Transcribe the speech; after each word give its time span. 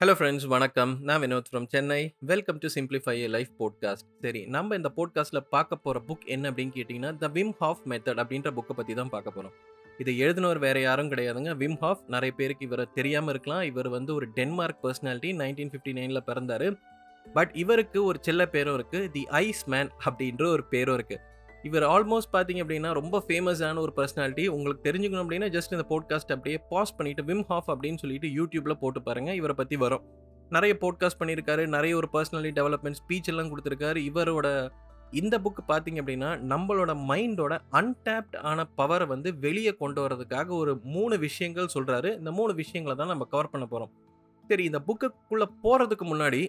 Hello 0.00 0.14
friends 0.16 0.44
வணக்கம். 0.44 0.90
நான் 1.02 1.20
Vinod 1.22 1.46
from 1.50 1.66
Chennai 1.72 1.98
welcome 2.30 2.58
to 2.62 2.68
simplify 2.74 3.12
a 3.20 3.28
life 3.34 3.52
podcast 3.60 4.06
சரி 4.24 4.40
நம்ம 4.46 4.76
இந்த 4.76 4.88
போட்காஸ்ட்டில் 4.96 5.40
பார்க்க 5.54 5.78
போகிற 5.84 6.02
புக் 6.08 6.26
என்ன 6.34 6.50
அப்படின்னு 6.50 6.74
கேட்டிங்கன்னா 6.74 7.12
த 7.22 7.28
விம் 7.36 7.52
ஹாஃப் 7.60 7.80
மெத்தட் 7.92 8.20
அப்படின்ற 8.22 8.50
புக்கை 8.58 8.74
பற்றி 8.80 8.94
தான் 8.94 9.12
பார்க்க 9.14 9.34
போகிறோம் 9.36 9.54
இதை 9.98 10.14
எழுதினவர் 10.24 10.60
வேறு 10.66 10.80
யாரும் 10.82 11.10
கிடையாதுங்க. 11.12 11.52
விம் 11.62 11.78
ஹாஃப் 11.84 12.02
நிறைய 12.14 12.34
பேருக்கு 12.40 12.66
இவரை 12.68 12.86
தெரியாமல் 12.98 13.32
இருக்கலாம். 13.34 13.64
இவர் 13.70 13.88
வந்து 13.96 14.12
ஒரு 14.14 14.28
டென்மார்க் 14.38 14.82
பர்சனாலிட்டி 14.84 15.32
நைன்டீன் 15.42 15.72
ஃபிஃப்டி 15.74 15.94
நைனில் 16.00 16.26
பிறந்தார். 16.28 16.66
பட் 17.26 17.54
இவருக்கு 17.64 17.98
ஒரு 18.04 18.20
செல்ல 18.28 18.42
பேரும் 18.56 18.78
இருக்குது 18.78 19.10
தி 19.16 19.24
ஐஸ் 19.44 19.64
மேன் 19.74 19.92
அப்படின்ற 20.08 20.44
ஒரு 20.56 20.66
பேரும் 20.74 20.98
இருக்குது 20.98 21.22
இவர் 21.66 21.84
ஆல்மோஸ்ட் 21.84 22.32
பார்த்தீங்க 22.32 22.60
அப்படின்னா 22.64 22.90
ரொம்ப 22.92 23.16
ஃபேமஸான 23.26 23.78
ஒரு 23.78 23.92
பர்சனாலிட்டி 23.96 24.44
உங்களுக்கு 24.48 24.86
தெரிஞ்சுக்கணும் 24.88 25.24
அப்படின்னா 25.24 25.48
ஜஸ்ட் 25.56 25.74
இந்த 25.76 25.86
போட்காஸ்ட் 25.88 26.32
அப்படியே 26.34 26.58
பாஸ் 26.68 26.96
பண்ணிட்டு 26.96 27.22
விம் 27.22 27.46
ஹாஃப் 27.48 27.70
அப்படின்னு 27.72 28.00
சொல்லிட்டு 28.02 28.28
யூடியூப்பில் 28.38 28.80
போட்டு 28.82 29.00
பாருங்க 29.02 29.30
இவரை 29.34 29.54
பற்றி 29.54 29.76
வரும். 29.76 30.04
நிறைய 30.50 30.72
போட்காஸ்ட் 30.80 31.20
பண்ணியிருக்காரு 31.20 31.62
நிறைய 31.66 31.92
ஒரு 31.96 32.08
பர்சனாலிட்டி 32.12 32.56
டெவலப்மெண்ட் 32.58 32.98
ஸ்பீச் 33.00 33.30
எல்லாம் 33.32 33.50
கொடுத்துருக்காரு. 33.52 34.00
இவரோட 34.10 34.48
இந்த 35.12 35.34
புக் 35.38 35.60
பார்த்தீங்க 35.68 35.98
அப்படின்னா 36.02 36.30
நம்மளோட 36.52 36.92
மைண்டோட 37.08 37.54
அன்டேப்ட் 37.72 38.36
ஆன 38.50 38.66
பவரை 38.78 39.06
வந்து 39.06 39.28
வெளியே 39.38 39.72
கொண்டு 39.74 40.00
வரதுக்காக 40.04 40.48
ஒரு 40.58 40.72
மூணு 40.94 41.16
விஷயங்கள் 41.18 41.72
சொல்கிறாரு 41.74 42.10
இந்த 42.18 42.30
மூணு 42.30 42.54
விஷயங்களை 42.54 42.94
தான் 42.96 43.12
நம்ம 43.12 43.26
கவர் 43.30 43.52
பண்ண 43.52 43.66
போகிறோம் 43.66 43.92
சரி 44.50 44.64
இந்த 44.64 44.80
புக்குக்குள்ளே 44.88 45.46
போகிறதுக்கு 45.64 46.06
முன்னாடி 46.12 46.42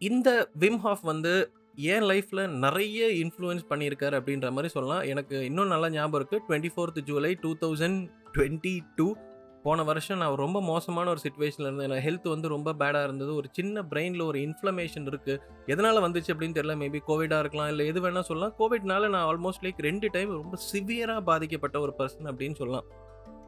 இந்த 0.00 0.28
விம் 0.58 0.80
ஹாஃப் 0.84 1.04
வந்து 1.04 1.32
என் 1.74 2.02
லைஃப்பில் 2.02 2.48
நிறைய 2.48 3.06
இன்ஃப்ளூயன்ஸ் 3.06 3.68
பண்ணியிருக்காரு 3.70 4.16
அப்படின்ற 4.20 4.50
மாதிரி 4.50 4.68
சொல்லலாம். 4.68 5.02
எனக்கு 5.02 5.44
இன்னும் 5.44 5.66
நல்லா 5.66 5.90
ஞாபகம் 5.90 6.26
இருக்குது 6.26 6.52
twenty 6.52 6.70
fourth 6.76 7.00
July 7.00 7.34
two 7.40 7.54
thousand 7.60 8.08
twenty 8.38 8.78
two 8.96 9.16
போன 9.62 9.82
வருஷம் 9.82 10.18
நான் 10.18 10.34
ரொம்ப 10.34 10.62
மோசமான 10.62 11.10
ஒரு 11.10 11.20
சுச்சுவேஷனில் 11.22 11.62
இருந்தேன். 11.62 11.90
எனக்கு 11.90 12.10
ஹெல்த் 12.10 12.28
வந்து 12.28 12.48
ரொம்ப 12.48 12.72
பேடாக 12.72 13.04
இருந்தது. 13.04 13.34
ஒரு 13.34 13.48
சின்ன 13.52 13.82
பிரெயினில் 13.82 14.24
ஒரு 14.24 14.38
இன்ஃப்ளமேஷன் 14.38 15.08
இருக்குது 15.10 15.38
எதனால் 15.66 15.96
வந்துச்சு 15.96 16.32
அப்படின்னு 16.32 16.56
தெரியல. 16.58 16.74
மேபி 16.82 16.98
கோவிடாக 17.06 17.38
இருக்கலாம் 17.38 17.68
இல்லை 17.68 17.86
எது 17.86 18.00
வேணால் 18.00 18.20
சொல்லலாம். 18.20 18.54
கோவிட்னால 18.58 19.08
நான் 19.08 19.36
ஆல்மோஸ்ட் 19.36 19.62
லைக் 19.62 19.78
ரெண்டு 19.78 20.08
டைம் 20.12 20.30
ரொம்ப 20.30 20.58
சிவியராக 20.72 21.20
பாதிக்கப்பட்ட 21.20 21.80
ஒரு 21.80 21.94
பர்சன் 21.98 22.24
அப்படின்னு 22.24 22.54
சொல்லலாம். 22.54 22.84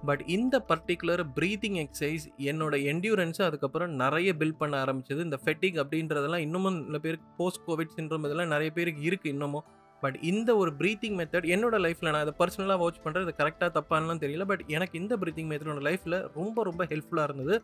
பட் 0.04 0.22
இந்த 0.26 0.64
பர்டிகுலர் 0.68 1.22
ப்ரீத்திங் 1.36 1.78
எக்ஸசைஸ் 1.82 2.24
என்னோட 2.38 2.74
என்டியூரன்ஸை 2.90 3.42
அதுக்கப்புறம் 3.42 3.90
நிறைய 3.90 4.34
பில்ட் 4.38 4.58
பண்ண 4.58 4.84
ஆரம்பிச்சது. 4.84 5.20
இந்த 5.20 5.38
ஃபெட்டிக் 5.44 5.78
அப்படின்றதெல்லாம் 5.82 6.44
இன்னமும் 6.46 6.84
சில 6.86 6.98
பேருக்கு 6.98 7.26
போஸ்ட் 7.36 7.62
கோவிட் 7.66 7.94
சின்ரம் 7.96 8.24
இதெல்லாம் 8.24 8.48
நிறைய 8.48 8.70
பேருக்கு 8.70 9.02
இருக்குது 9.10 9.26
இன்னமும். 9.26 9.64
பட் 10.00 10.16
இந்த 10.20 10.56
ஒரு 10.56 10.72
ப்ரீத்திங் 10.78 11.16
மெத்தட் 11.20 11.48
என்னோட 11.54 11.76
லைஃப்பில் 11.84 12.10
நான் 12.10 12.26
அதை 12.26 12.34
பர்சனலாக 12.38 12.78
வாட்ச் 12.78 13.00
பண்ணுறது 13.04 13.22
இது 13.22 13.34
கரெக்டாக 13.38 13.70
தப்பானலாம் 13.78 14.22
தெரியல. 14.24 14.44
பட் 14.44 14.64
எனக்கு 14.66 14.98
இந்த 14.98 15.16
ப்ரீத்திங் 15.16 15.50
மெத்தடோட 15.52 15.82
லைஃப்பில் 15.88 16.28
ரொம்ப 16.34 16.62
ரொம்ப 16.62 16.84
ஹெல்ப்ஃபுல்லாக 16.84 17.24
இருந்தது. 17.24 17.62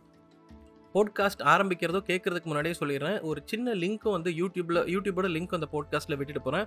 போட்காஸ்ட் 0.94 1.42
ஆரம்பிக்கிறதோ 1.44 2.00
கேட்குறதுக்கு 2.10 2.44
முன்னாடியே 2.44 2.75
சொல்லிடுறேன். 2.80 3.20
ஒரு 3.22 3.42
சின்ன 3.44 3.75
லிங்க்கும் 3.75 4.10
வந்து 4.10 4.30
யூடியூப்பில் 4.30 4.80
யூடியூபோட 4.94 5.28
லிங்க் 5.36 5.58
அந்த 5.58 5.69
போட்காஸ்ட்டில் 5.72 6.16
விட்டுட்டு 6.16 6.42
போகிறேன் 6.42 6.66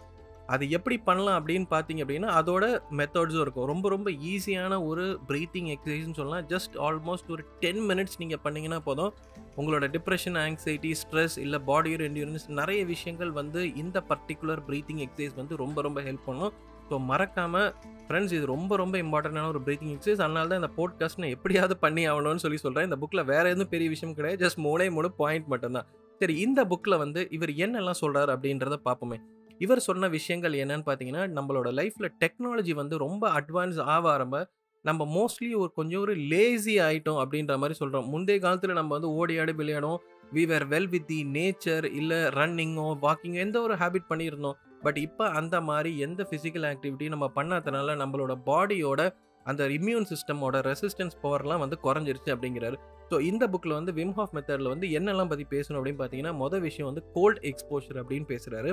அது 0.53 0.63
எப்படி 0.77 0.95
பண்ணலாம் 1.07 1.37
அப்படின்னு 1.39 1.67
பார்த்தீங்க 1.73 2.01
அப்படின்னா 2.03 2.31
அதோட 2.39 2.65
மெத்தட்ஸும் 2.99 3.43
இருக்கும். 3.43 3.67
ரொம்ப 3.71 3.89
ரொம்ப 3.93 4.09
ஈஸியான 4.31 4.79
ஒரு 4.89 5.05
ப்ரீத்திங் 5.29 5.69
எக்ஸசைஸ்னு 5.75 6.17
சொல்லலாம். 6.19 6.45
ஜஸ்ட் 6.53 6.75
ஆல்மோஸ்ட் 6.87 7.29
ஒரு 7.35 7.43
டென் 7.63 7.81
மினிட்ஸ் 7.89 8.19
நீங்கள் 8.21 8.41
பண்ணிங்கன்னா 8.45 8.79
போதும். 8.87 9.13
உங்களோட 9.59 9.87
டிப்ரெஷன் 9.95 10.37
ஆங்ஸைட்டி 10.43 10.91
ஸ்ட்ரெஸ் 11.01 11.37
இல்லை 11.45 11.59
பாடியோட 11.69 12.03
என்டியூரன்ஸ் 12.09 12.45
நிறைய 12.59 12.81
விஷயங்கள் 12.93 13.31
வந்து 13.39 13.61
இந்த 13.83 14.03
பர்டிகுலர் 14.11 14.61
ப்ரீத்திங் 14.69 15.01
எக்ஸசைஸ் 15.05 15.35
வந்து 15.41 15.55
ரொம்ப 15.63 15.81
ரொம்ப 15.87 16.01
ஹெல்ப் 16.07 16.27
பண்ணும். 16.29 16.53
ஸோ 16.89 16.97
மறக்காமல் 17.11 17.69
ஃப்ரெண்ட்ஸ் 18.07 18.33
இது 18.37 18.45
ரொம்ப 18.55 18.75
ரொம்ப 18.81 18.95
இம்பார்ட்டண்டான 19.03 19.51
ஒரு 19.53 19.61
ப்ரீத்திங் 19.67 19.93
எக்ஸசைஸ் 19.95 20.23
அதனால 20.25 20.47
தான் 20.51 20.61
இந்த 20.61 20.71
போட்காஸ்ட் 20.79 21.21
நான் 21.23 21.35
எப்படியாவது 21.35 21.77
பண்ணி 21.85 22.03
ஆகணும்னு 22.13 22.43
சொல்லி 22.45 22.59
சொல்கிறேன் 22.63 22.87
இந்த 22.89 22.97
புக்கில் 23.03 23.27
வேறு 23.31 23.51
எதுவும் 23.53 23.71
பெரிய 23.75 23.89
விஷயம் 23.93 24.15
கிடையாது. 24.17 24.41
ஜஸ்ட் 24.45 24.59
மூணே 24.67 24.87
மூணு 24.97 25.11
பாயிண்ட் 25.21 25.47
மட்டும்தான். 25.53 25.87
சரி 26.21 26.35
இந்த 26.47 26.61
புக்கில் 26.71 27.01
வந்து 27.03 27.21
இவர் 27.37 27.53
என்னெல்லாம் 27.65 28.01
சொல்கிறார் 28.01 28.33
அப்படின்றத 28.35 28.77
பார்ப்போமே. 28.89 29.19
இவர் 29.63 29.87
சொன்ன 29.87 30.09
விஷயங்கள் 30.09 30.59
என்னன்னு 30.63 30.85
பார்த்தீங்கன்னா 30.87 31.23
நம்மளோட 31.37 31.69
லைஃப்பில் 31.79 32.13
டெக்னாலஜி 32.23 32.73
வந்து 32.81 32.97
ரொம்ப 33.05 33.23
அட்வான்ஸ் 33.39 33.79
ஆக 33.95 34.05
ஆரம்ப 34.09 34.37
நம்ம 34.85 35.05
மோஸ்ட்லி 35.15 35.49
ஒரு 35.55 35.71
கொஞ்சம் 35.75 36.01
ஒரு 36.05 36.13
லேசி 36.31 36.73
ஆகிட்டோம் 36.85 37.19
அப்படின்ற 37.23 37.53
மாதிரி 37.57 37.75
சொல்கிறோம் 37.79 38.07
முந்தைய 38.13 38.39
காலத்தில் 38.45 38.77
நம்ம 38.79 38.91
வந்து 38.97 39.11
ஓடி 39.19 39.35
ஆடி 39.39 39.53
விளையாடும் 39.59 39.99
we 40.35 40.43
were 40.51 40.65
well 40.73 40.89
with 40.93 41.07
the 41.11 41.19
nature 41.35 41.85
இல்லை 41.99 42.19
ரன்னிங்கோ 42.37 42.87
வாக்கிங்கோ 43.03 43.39
எந்த 43.45 43.57
ஒரு 43.65 43.75
ஹேபிட் 43.81 44.09
பண்ணியிருந்தோம். 44.11 44.57
பட் 44.85 44.99
இப்போ 45.05 45.25
அந்த 45.39 45.55
மாதிரி 45.67 45.91
எந்த 46.05 46.21
ஃபிசிக்கல் 46.29 46.65
ஆக்டிவிட்டியும் 46.71 47.15
நம்ம 47.15 47.29
பண்ணாதனால 47.37 47.95
நம்மளோட 48.01 48.33
பாடியோட 48.49 49.01
அந்த 49.45 49.63
இம்யூன் 49.77 50.07
சிஸ்டமோட 50.11 50.57
ரெசிஸ்டன்ஸ் 50.69 51.15
பவர்லாம் 51.23 51.63
வந்து 51.63 51.77
குறைஞ்சிருச்சு 51.85 52.29
அப்படிங்கிறாரு. 52.35 52.77
ஸோ 53.11 53.15
இந்த 53.29 53.43
புக்கில் 53.53 53.77
வந்து 53.79 53.93
விம் 53.97 54.15
ஹாஃப் 54.19 54.35
மெத்தடில் 54.37 54.71
வந்து 54.73 54.87
என்னெல்லாம் 54.97 55.31
பற்றி 55.31 55.45
பேசணும் 55.55 55.79
அப்படின்னு 55.79 56.01
பார்த்தீங்கன்னா 56.01 56.35
மொதல் 56.43 56.65
விஷயம் 56.67 56.89
வந்து 56.91 57.03
கோல்ட் 57.15 57.41
எக்ஸ்போஷர் 57.51 57.99
அப்படின்னு 58.01 58.27
பேசுகிறாரு 58.33 58.71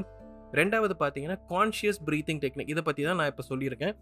ரெண்டாவது 0.59 0.94
பார்த்தீங்கன்னா 1.03 1.38
கான்ஷியஸ் 1.53 2.00
ப்ரீத்திங் 2.06 2.41
டெக்னிக் 2.44 2.71
இதை 2.75 2.83
பற்றி 2.87 3.03
தான் 3.09 3.19
நான் 3.21 3.31
இப்போ 3.33 3.44
சொல்லியிருக்கேன். 3.50 3.94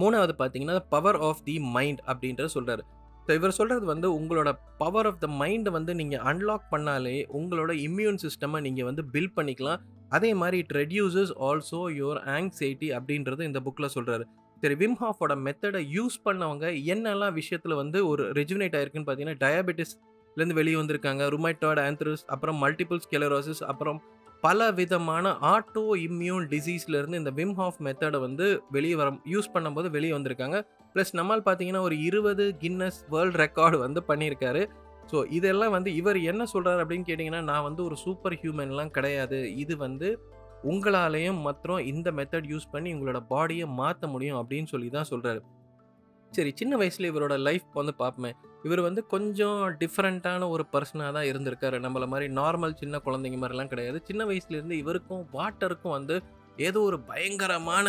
மூணாவது 0.00 0.34
பார்த்தீங்கன்னா 0.40 0.82
பவர் 0.94 1.18
ஆஃப் 1.28 1.44
தி 1.46 1.54
மைண்ட் 1.76 2.02
அப்படின்றத 2.10 2.50
சொல்கிறாரு 2.56 2.82
ஸோ 3.24 3.30
இவர் 3.38 3.54
சொல்கிறது 3.58 3.86
வந்து 3.92 4.08
உங்களோட 4.18 4.50
பவர் 4.82 5.06
ஆஃப் 5.08 5.18
த 5.24 5.26
மைண்டை 5.40 5.70
வந்து 5.76 5.92
நீங்கள் 6.00 6.22
அன்லாக் 6.30 6.68
பண்ணாலே 6.74 7.16
உங்களோட 7.38 7.72
இம்யூன் 7.86 8.18
சிஸ்டமை 8.24 8.60
நீங்கள் 8.66 8.86
வந்து 8.88 9.02
பில்ட் 9.14 9.34
பண்ணிக்கலாம். 9.38 9.80
அதே 10.16 10.30
மாதிரி 10.40 10.56
it 10.62 10.74
reduces 10.78 11.32
also 11.48 11.80
your 11.98 12.20
anxiety 12.36 12.88
அப்படின்றது 12.98 13.42
இந்த 13.48 13.60
புக்கில் 13.66 13.92
சொல்கிறாரு 13.96 14.24
சரி 14.62 14.76
விம் 14.80 14.96
ஹாஃபோட 15.02 15.34
மெத்தடை 15.46 15.80
யூஸ் 15.96 16.16
பண்ணவங்க 16.26 16.64
என்னெல்லாம் 16.94 17.36
விஷயத்தில் 17.40 17.76
வந்து 17.82 17.98
ஒரு 18.12 18.24
ரெஜுனேட் 18.38 18.74
ஆயிருக்குன்னு 18.78 19.08
பார்த்தீங்கன்னா 19.08 19.40
டயபெட்டிஸ்லேருந்து 19.44 20.56
வெளியே 20.60 20.76
வந்திருக்காங்க. 20.80 21.22
ருமைட்டாய்டு 21.34 21.82
ஆந்த்ரஸ் 21.88 22.24
அப்புறம் 22.34 22.58
மல்டிபிள் 22.64 23.00
ஸ்கெலரோசிஸ் 23.06 23.62
அப்புறம் 23.72 24.00
பல 24.44 24.66
விதமான 24.78 25.32
ஆட்டோ 25.54 25.82
இம்யூன் 26.04 26.44
டிசீஸ்லேருந்து 26.52 27.18
இந்த 27.20 27.32
விம் 27.38 27.56
ஹாஃப் 27.58 27.80
மெத்தடை 27.86 28.18
வந்து 28.26 28.46
வெளியே 28.74 28.96
வர 29.00 29.08
யூஸ் 29.32 29.50
பண்ணும்போது 29.54 29.88
வெளியே 29.96 30.12
வந்திருக்காங்க. 30.16 30.58
ப்ளஸ் 30.94 31.12
நம்மால் 31.18 31.44
பார்த்தீங்கன்னா 31.48 31.82
ஒரு 31.88 31.96
இருபது 32.08 32.44
கின்னஸ் 32.62 33.00
வேர்ல்ட் 33.14 33.38
ரெக்கார்டு 33.42 33.78
வந்து 33.84 34.02
பண்ணியிருக்காரு. 34.10 34.62
ஸோ 35.10 35.18
இதெல்லாம் 35.38 35.74
வந்து 35.76 35.90
இவர் 36.00 36.18
என்ன 36.30 36.42
சொல்கிறார் 36.54 36.80
அப்படின்னு 36.82 37.08
கேட்டிங்கன்னா 37.08 37.42
நான் 37.50 37.66
வந்து 37.68 37.82
ஒரு 37.88 37.96
சூப்பர் 38.04 38.36
ஹியூமன்லாம் 38.42 38.94
கிடையாது. 38.98 39.40
இது 39.64 39.76
வந்து 39.86 40.10
உங்களாலேயும் 40.70 41.40
மற்றும் 41.48 41.80
இந்த 41.92 42.08
மெத்தட் 42.18 42.50
யூஸ் 42.52 42.72
பண்ணி 42.72 42.90
உங்களோட 42.96 43.20
பாடியை 43.32 43.66
மாற்ற 43.80 44.08
முடியும் 44.14 44.40
அப்படின்னு 44.40 44.70
சொல்லி 44.74 44.88
தான் 44.96 45.10
சொல்கிறாரு 45.12 45.40
சரி 46.32 46.50
சின்ன 46.60 46.74
வயசில் 46.76 47.10
இவரோட 47.10 47.34
லைஃப் 47.48 47.78
வந்து 47.78 47.92
பார்ப்போமே 47.98 48.30
இவர் 48.64 48.82
வந்து 48.86 49.00
கொஞ்சம் 49.06 49.60
டிஃப்ரெண்ட்டான 49.82 50.48
ஒரு 50.54 50.64
பர்சனாக 50.72 51.12
தான் 51.16 51.28
இருந்திருக்காரு. 51.30 51.76
நம்மள 51.84 52.06
மாதிரி 52.06 52.26
நார்மல் 52.40 52.78
சின்ன 52.82 52.98
குழந்தைங்க 53.06 53.38
மாதிரிலாம் 53.42 53.70
கிடையாது. 53.72 53.98
சின்ன 54.08 54.24
வயசுலேருந்து 54.24 54.76
இவருக்கும் 54.82 55.24
வாட்டருக்கும் 55.32 55.96
வந்து 55.98 56.16
ஏதோ 56.68 56.78
ஒரு 56.80 56.98
பயங்கரமான 57.10 57.86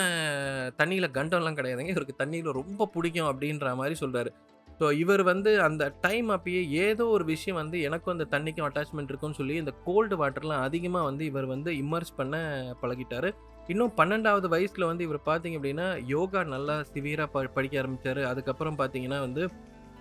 தண்ணியில் 0.79 1.15
கண்டம்லாம் 1.17 1.59
கிடையாதுங்க. 1.59 1.93
இவருக்கு 1.95 2.21
தண்ணியில் 2.23 2.57
ரொம்ப 2.59 2.87
பிடிக்கும் 2.95 3.29
அப்படின்ற 3.31 3.75
மாதிரி 3.81 3.97
சொல்கிறாரு 4.03 4.31
ஸோ 4.79 4.87
இவர் 5.01 5.23
வந்து 5.23 5.51
அந்த 5.61 5.83
டைம் 6.01 6.29
அப்பயே 6.35 6.61
ஏதோ 6.85 7.05
ஒரு 7.15 7.25
விஷயம் 7.25 7.59
வந்து 7.59 7.77
எனக்கும் 7.87 8.13
அந்த 8.13 8.25
தண்ணிக்கும் 8.31 8.67
அட்டாச்மெண்ட் 8.67 9.11
இருக்குன்னு 9.11 9.39
சொல்லி 9.39 9.55
இந்த 9.55 9.73
கோல்டு 9.87 10.15
வாட்டர்லாம் 10.21 10.63
அதிகமாக 10.67 11.07
வந்து 11.09 11.23
இவர் 11.25 11.47
வந்து 11.53 11.71
இம்மர்ஸ் 11.81 12.13
பண்ண 12.15 12.35
பழகிட்டார். 12.81 13.29
இன்னும் 13.71 13.91
பன்னெண்டாவது 13.97 14.47
வயசில் 14.53 14.87
வந்து 14.89 15.03
இவர் 15.07 15.19
பார்த்தீங்க 15.25 15.57
அப்படின்னா 15.59 15.87
யோகா 16.13 16.39
நல்லா 16.53 16.75
சிவியராக 16.93 17.29
ப 17.33 17.43
படிக்க 17.55 17.75
ஆரம்பித்தார் 17.81 18.21
அதுக்கப்புறம் 18.29 18.77
பார்த்தீங்கன்னா 18.79 19.19
வந்து 19.19 19.43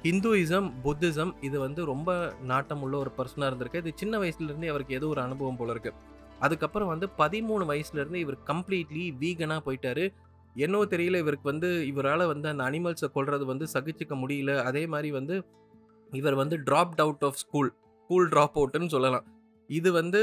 ஹிந்துயிசம் 0.04 0.68
புத்திசம் 0.84 1.32
இது 1.40 1.56
வந்து 1.64 1.80
ரொம்ப 1.84 2.10
நாட்டம் 2.42 2.82
உள்ள 2.84 2.94
ஒரு 2.98 3.10
பர்சனாக 3.18 3.48
இருந்திருக்கு. 3.50 3.82
இது 3.82 3.90
சின்ன 3.94 4.14
வயசுலேருந்தே 4.18 4.70
அவருக்கு 4.72 4.96
ஏதோ 4.98 5.08
ஒரு 5.08 5.20
அனுபவம் 5.20 5.56
போல 5.56 5.74
இருக்கு. 5.74 5.92
அதுக்கப்புறம் 6.40 6.90
வந்து 6.92 7.06
பதிமூணு 7.18 7.64
வயசுலேருந்து 7.70 8.20
இவர் 8.24 8.38
கம்ப்ளீட்லி 8.50 9.04
வீகனாக 9.22 9.60
போயிட்டாரு. 9.66 10.04
என்னவோ 10.56 10.84
தெரியல 10.94 11.18
இவருக்கு 11.24 11.46
வந்து 11.52 11.68
இவரால் 11.90 12.30
வந்து 12.32 12.48
அந்த 12.52 12.62
அனிமல்ஸை 12.70 13.10
கொள்வது 13.16 13.44
வந்து 13.52 13.66
சகிச்சிக்க 13.74 14.14
முடியல. 14.22 14.54
அதே 14.70 14.84
மாதிரி 14.86 15.10
வந்து 15.18 15.36
இவர் 16.12 16.38
வந்து 16.42 16.56
dropped 16.68 17.02
out 17.04 17.26
of 17.28 17.38
school 17.42 17.70
school 18.02 18.28
drop 18.28 18.56
அவுட்டுன்னு 18.60 18.92
சொல்லலாம். 18.94 19.26
இது 19.78 19.88
வந்து 20.00 20.20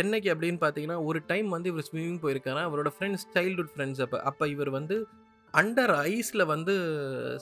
என்னைக்கு 0.00 0.28
அப்படின்னு 0.34 0.60
பார்த்தீங்கன்னா 0.62 0.98
ஒரு 1.08 1.18
டைம் 1.30 1.48
வந்து 1.56 1.70
இவர் 1.72 1.86
ஸ்விம்மிங் 1.88 2.22
போயிருக்காரு. 2.24 2.62
அவரோட 2.68 2.90
ஃப்ரெண்ட்ஸ் 2.94 3.26
சைல்டுஹுட் 3.34 3.72
ஃப்ரெண்ட்ஸ் 3.74 4.02
அப்போ. 4.04 4.18
அப்போ 4.30 4.46
இவர் 4.54 4.70
வந்து 4.78 4.96
அண்டர் 5.54 5.92
ஐஸில் 6.12 6.44
வந்து 6.52 6.74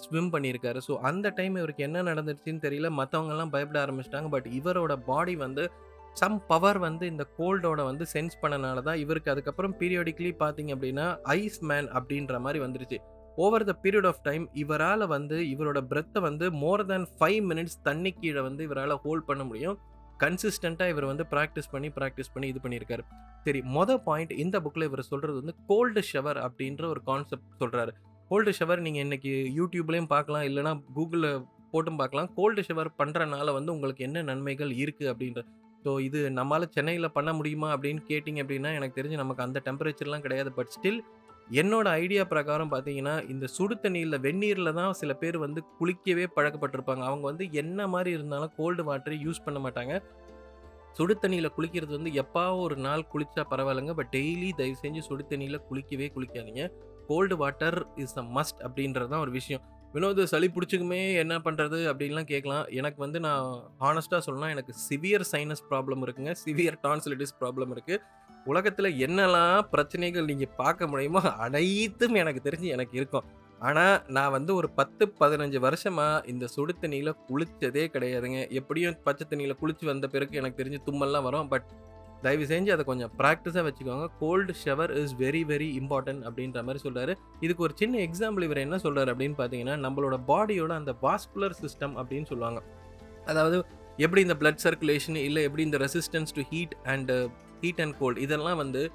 ஸ்விம் 0.04 0.30
பண்ணியிருக்காரு. 0.34 0.78
ஸோ 0.88 0.92
அந்த 1.10 1.26
டைம் 1.38 1.54
இவருக்கு 1.60 1.86
என்ன 1.88 2.02
நடந்துருச்சுன்னு 2.10 2.64
தெரியல. 2.66 2.88
மற்றவங்கெல்லாம் 3.00 3.52
பயப்பட 3.54 3.78
ஆரம்பிச்சிட்டாங்க. 3.84 4.30
பட் 4.36 4.48
இவரோட 4.60 4.94
பாடி 5.10 5.36
வந்து 5.46 5.64
சம் 6.20 6.38
பவர் 6.50 6.78
வந்து 6.86 7.04
இந்த 7.12 7.24
கோல்டோட 7.38 7.80
வந்து 7.90 8.04
சென்ஸ் 8.14 8.34
பண்ணனால 8.42 8.78
தான் 8.88 9.00
இவருக்கு 9.02 9.32
அதுக்கப்புறம் 9.34 9.74
பீரியாடிக்கலி 9.80 10.32
பார்த்தீங்க 10.40 10.70
அப்படின்னா 10.76 11.06
ஐஸ் 11.36 11.60
மேன் 11.70 11.88
அப்படின்ற 11.98 12.40
மாதிரி 12.46 12.60
வந்துருச்சு. 12.64 12.98
Over 13.44 13.64
the 13.68 13.74
period 13.84 14.08
of 14.10 14.24
time 14.28 14.44
இவரால் 14.62 15.04
வந்து 15.14 15.36
இவரோட 15.52 15.80
பிரெத்தை 15.90 16.20
வந்து 16.28 16.46
மோர் 16.62 16.84
தேன் 16.90 17.06
ஃபைவ் 17.18 17.40
மினிட்ஸ் 17.50 17.78
தண்ணி 17.88 18.12
கீழே 18.20 18.42
வந்து 18.48 18.64
இவரால் 18.68 19.00
ஹோல்ட் 19.04 19.28
பண்ண 19.30 19.44
முடியும். 19.44 19.78
கன்சிஸ்டண்ட்டாக 20.22 20.92
இவர் 20.92 21.06
வந்து 21.10 21.24
ப்ராக்டிஸ் 21.34 21.70
பண்ணி 21.74 21.88
ப்ராக்டிஸ் 21.98 22.32
பண்ணி 22.34 22.46
இது 22.52 22.60
பண்ணியிருக்காரு. 22.64 23.02
சரி 23.46 23.60
மொதல் 23.76 24.02
பாயிண்ட் 24.08 24.32
இந்த 24.44 24.56
புக்கில் 24.64 24.88
இவர் 24.88 25.08
சொல்கிறது 25.12 25.38
வந்து 25.42 25.54
கோல்டு 25.70 26.02
ஷவர் 26.10 26.40
அப்படின்ற 26.46 26.84
ஒரு 26.94 27.02
கான்செப்ட் 27.10 27.60
சொல்கிறாரு 27.62 27.94
கோல்டு 28.30 28.52
ஷவர் 28.58 28.82
நீங்கள் 28.86 29.04
இன்றைக்கி 29.06 29.32
யூடியூப்லேயும் 29.58 30.10
பார்க்கலாம் 30.16 30.44
இல்லைனா 30.48 30.72
கூகுளில் 30.96 31.30
போட்டும் 31.72 31.98
பார்க்கலாம். 32.00 32.28
கோல்டு 32.36 32.62
ஷவர் 32.68 32.90
பண்ணுறனால 33.00 33.52
வந்து 33.56 33.70
உங்களுக்கு 33.76 34.02
என்ன 34.08 34.22
நன்மைகள் 34.30 34.72
இருக்குது 34.82 35.10
அப்படின்ற 35.12 35.42
ஸோ 35.84 35.90
இது 36.06 36.18
நம்மளால் 36.38 36.72
சென்னையில் 36.76 37.14
பண்ண 37.16 37.30
முடியுமா 37.38 37.68
அப்படின்னு 37.74 38.02
கேட்டிங்க 38.10 38.40
அப்படின்னா 38.44 38.70
எனக்கு 38.78 38.96
தெரிஞ்சு 38.98 39.20
நமக்கு 39.22 39.44
அந்த 39.46 39.58
டெம்பரேச்சர்லாம் 39.66 40.24
கிடையாது. 40.26 40.50
பட் 40.58 40.72
ஸ்டில் 40.76 41.00
என்னோட 41.58 41.86
ஐடியா 42.02 42.22
பிரகாரம் 42.32 42.72
பார்த்தீங்கன்னா 42.72 43.14
இந்த 43.32 43.46
சுடு 43.46 43.74
தண்ணியில் 43.84 44.16
வெந்நீரில் 44.26 44.76
தான் 44.78 44.92
சில 45.00 45.14
பேர் 45.14 45.36
வந்து 45.44 45.60
குளிக்கவே 45.78 46.26
பழக்கப்பட்டிருப்பாங்க. 46.36 47.02
அவங்க 47.08 47.24
வந்து 47.30 47.44
என்ன 47.52 47.88
மாதிரி 47.94 48.10
இருந்தாலும் 48.16 48.52
கோல்டு 48.58 48.82
வாட்டரை 48.88 49.16
யூஸ் 49.26 49.42
பண்ண 49.46 49.58
மாட்டாங்க. 49.64 49.94
சுடு 50.98 51.14
தண்ணியில் 51.22 51.54
குளிக்கிறது 51.56 51.92
வந்து 51.98 52.12
எப்பாவோ 52.22 52.60
ஒரு 52.66 52.76
நாள் 52.76 53.02
குளித்தா 53.12 53.42
பரவாயில்லைங்க. 53.52 53.94
பட் 54.00 54.12
டெய்லி 54.16 54.50
தயவு 54.60 54.78
செஞ்சு 54.84 55.02
சுடு 55.08 55.24
தண்ணியில் 55.32 55.60
குளிக்கவே 55.68 56.08
குளிக்காதீங்க. 56.16 56.64
Cold 57.08 57.36
water 57.42 57.78
is 58.04 58.16
a 58.22 58.26
must 58.38 58.60
அப்படின்றது 58.68 59.10
தான் 59.14 59.24
ஒரு 59.26 59.30
விஷயம். 59.30 59.62
வினோத் 59.94 60.22
சளி 60.32 60.48
பிடிச்சிக்குமே 60.56 61.02
என்ன 61.22 61.36
பண்ணுறது 61.46 61.78
அப்படின்லாம் 61.90 62.28
கேட்கலாம். 62.32 62.64
எனக்கு 62.80 62.98
வந்து 63.04 63.20
நான் 63.26 63.46
ஹானஸ்ட்டாக 63.84 64.22
சொல்லணும் 64.26 64.52
எனக்கு 64.54 64.72
சிவியர் 64.88 65.24
சைனஸ் 65.32 65.64
ப்ராப்ளம் 65.70 66.02
இருக்குங்க. 66.06 66.34
சிவியர் 66.44 66.78
டான்சிலிட்டிஸ் 66.86 67.34
ப்ராப்ளம் 67.40 67.72
இருக்குது 67.76 68.02
உலகத்தில் 68.46 68.98
என்னெல்லாம் 69.06 69.66
பிரச்சனைகள் 69.72 70.28
நீங்கள் 70.30 70.54
பார்க்க 70.62 70.90
முடியுமோ 70.92 71.22
அனைத்தும் 71.46 72.16
எனக்கு 72.22 72.40
தெரிஞ்சு 72.46 72.68
எனக்கு 72.76 72.94
இருக்கும். 73.00 73.26
ஆனால் 73.68 73.96
நான் 74.16 74.34
வந்து 74.34 74.52
ஒரு 74.58 74.68
பத்து 74.78 75.04
பதினஞ்சு 75.20 75.58
வருஷமாக 75.64 76.22
இந்த 76.32 76.44
சுடு 76.54 76.74
தண்ணியில் 76.82 77.18
குளித்ததே 77.28 77.84
கிடையாதுங்க. 77.94 78.38
எப்படியும் 78.60 78.96
பச்சை 79.06 79.24
தண்ணியில் 79.26 79.58
குளித்து 79.62 79.86
வந்த 79.90 80.08
பிறகு 80.14 80.38
எனக்கு 80.40 80.60
தெரிஞ்சு 80.60 80.80
தும்மல்லாம் 80.86 81.26
வரும். 81.28 81.50
பட் 81.52 81.66
தயவு 82.24 82.46
செஞ்சு 82.52 82.70
அதை 82.74 82.84
கொஞ்சம் 82.88 83.12
ப்ராக்டிஸாக 83.18 83.64
வச்சுக்கோங்க. 83.66 84.06
Cold 84.22 84.54
shower 84.62 84.92
is 85.02 85.14
very 85.24 85.42
very 85.50 85.68
important 85.80 86.24
அப்படின்ற 86.28 86.62
மாதிரி 86.66 86.82
சொல்கிறாரு 86.86 87.12
இதுக்கு 87.44 87.64
ஒரு 87.66 87.74
சின்ன 87.82 88.00
எக்ஸாம்பிள் 88.06 88.46
இவர் 88.48 88.64
என்ன 88.64 88.78
சொல்கிறார் 88.86 89.12
அப்படின்னு 89.12 89.38
பார்த்தீங்கன்னா 89.42 89.76
நம்மளோட 89.86 90.18
பாடியோட 90.30 90.74
அந்த 90.80 90.94
வாஸ்குலர் 91.06 91.58
சிஸ்டம் 91.62 91.94
அப்படின்னு 92.00 92.30
சொல்லுவாங்க. 92.32 92.60
அதாவது 93.30 93.58
எப்படி 94.04 94.20
இந்த 94.26 94.36
பிளட் 94.42 94.64
சர்க்குலேஷன் 94.66 95.16
இல்லை 95.28 95.42
எப்படி 95.48 95.64
இந்த 95.68 95.78
resistance 95.86 96.34
to 96.36 96.42
heat 96.52 96.76
and 96.92 97.12
heat 97.60 97.80
and 97.80 97.98
cold 97.98 98.20
இதெல்லாம் 98.20 98.56
வந்து 98.56 98.90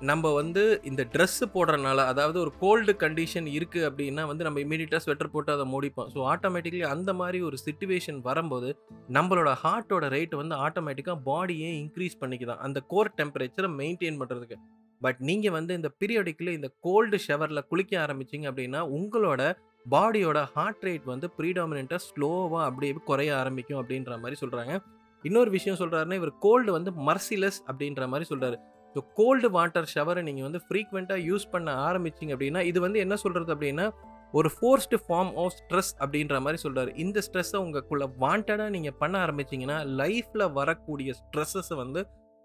நம்ம 0.00 0.32
வந்து 0.32 0.80
இந்த 0.84 1.06
ட்ரெஸ்ஸு 1.12 1.46
போடுறனால 1.54 1.96
அதாவது 2.06 2.40
ஒரு 2.40 2.52
கோல்டு 2.58 2.92
கண்டிஷன் 2.92 3.46
இருக்குது 3.56 3.86
அப்படின்னா 3.88 4.26
வந்து 4.26 4.44
நம்ம 4.44 4.60
இமீடியட்டாக 4.60 5.00
ஸ்வெட்டர் 5.06 5.30
போட்டு 5.32 5.52
அதை 5.52 5.64
மூடிப்போம். 5.72 6.08
ஸோ 6.14 6.18
ஆட்டோமேட்டிக்லி 6.32 6.86
அந்த 6.86 7.14
மாதிரி 7.14 7.42
ஒரு 7.42 7.56
சுச்சுவேஷன் 7.66 8.20
வரும்போது 8.20 8.78
நம்மளோட 9.12 9.54
ஹார்ட்டோட 9.62 10.08
ரேட் 10.08 10.34
வந்து 10.36 10.54
ஆட்டோமேட்டிக்காக 10.54 11.18
பாடியே 11.26 11.70
இன்க்ரீஸ் 11.82 12.18
பண்ணிக்குதான். 12.20 12.58
அந்த 12.58 12.80
கோர் 12.80 13.14
டெம்பரேச்சரை 13.16 13.70
மெயின்டைன் 13.80 14.20
பண்ணுறதுக்கு 14.20 14.58
பட் 15.00 15.16
நீங்கள் 15.18 15.50
வந்து 15.50 15.74
இந்த 15.74 15.88
பீரியடிக்கில் 16.00 16.52
இந்த 16.52 16.72
கோல்டு 16.80 17.18
ஷவரில் 17.28 17.66
குளிக்க 17.68 18.06
ஆரம்பிச்சிங்க 18.06 18.46
அப்படின்னா 18.50 18.82
உங்களோட 18.98 19.52
பாடியோட 19.90 20.42
ஹார்ட் 20.44 20.84
ரேட் 20.84 21.04
வந்து 21.04 21.30
ப்ரீடாமினண்ட்டாக 21.38 22.00
ஸ்லோவாக 22.06 22.64
அப்படியே 22.64 22.92
குறைய 23.04 23.36
ஆரம்பிக்கும் 23.36 23.80
அப்படின்ற 23.82 24.18
மாதிரி 24.18 24.36
சொல்கிறாங்க 24.40 24.82
இன்னொரு 25.26 25.50
விஷயம் 25.50 25.78
சொல்கிறாருன்னா 25.78 26.18
இவர் 26.18 26.32
கோல்டு 26.38 26.70
வந்து 26.72 26.90
மர்சிலஸ் 27.06 27.60
அப்படின்ற 27.68 28.08
மாதிரி 28.08 28.26
சொல்கிறாரு 28.30 28.56
ஸோ 28.94 29.00
கோல்டு 29.14 29.48
வாட்டர் 29.50 29.88
ஷவரை 29.94 30.20
நீங்கள் 30.22 30.46
வந்து 30.48 30.60
ஃப்ரீக்வெண்ட்டாக 30.66 31.24
யூஸ் 31.24 31.46
பண்ண 31.50 31.70
ஆரம்பிச்சிங்க 31.86 32.34
அப்படின்னா 32.36 32.60
இது 32.62 32.78
வந்து 32.80 32.98
என்ன 32.98 33.16
சொல்கிறது 33.16 33.50
அப்படின்னா 33.54 33.86
ஒரு 34.34 34.48
ஃபோர்ஸ்டு 34.52 34.98
ஃபார்ம் 35.02 35.32
ஆஃப் 35.36 35.56
ஸ்ட்ரெஸ் 35.56 35.92
அப்படின்ற 36.00 36.36
மாதிரி 36.40 36.58
சொல்கிறாரு 36.62 36.90
இந்த 36.96 37.18
ஸ்ட்ரெஸ்ஸை 37.26 37.58
உங்களுக்குள்ள 37.60 38.04
வாண்டடாக 38.18 38.70
நீங்கள் 38.70 38.96
பண்ண 38.98 39.16
ஆரம்பிச்சிங்கன்னா 39.26 39.76
லைஃப்பில் 39.96 40.46
வரக்கூடிய 40.52 41.10
ஸ்ட்ரெஸ்ஸஸை 41.20 41.76
வந்து 41.76 42.00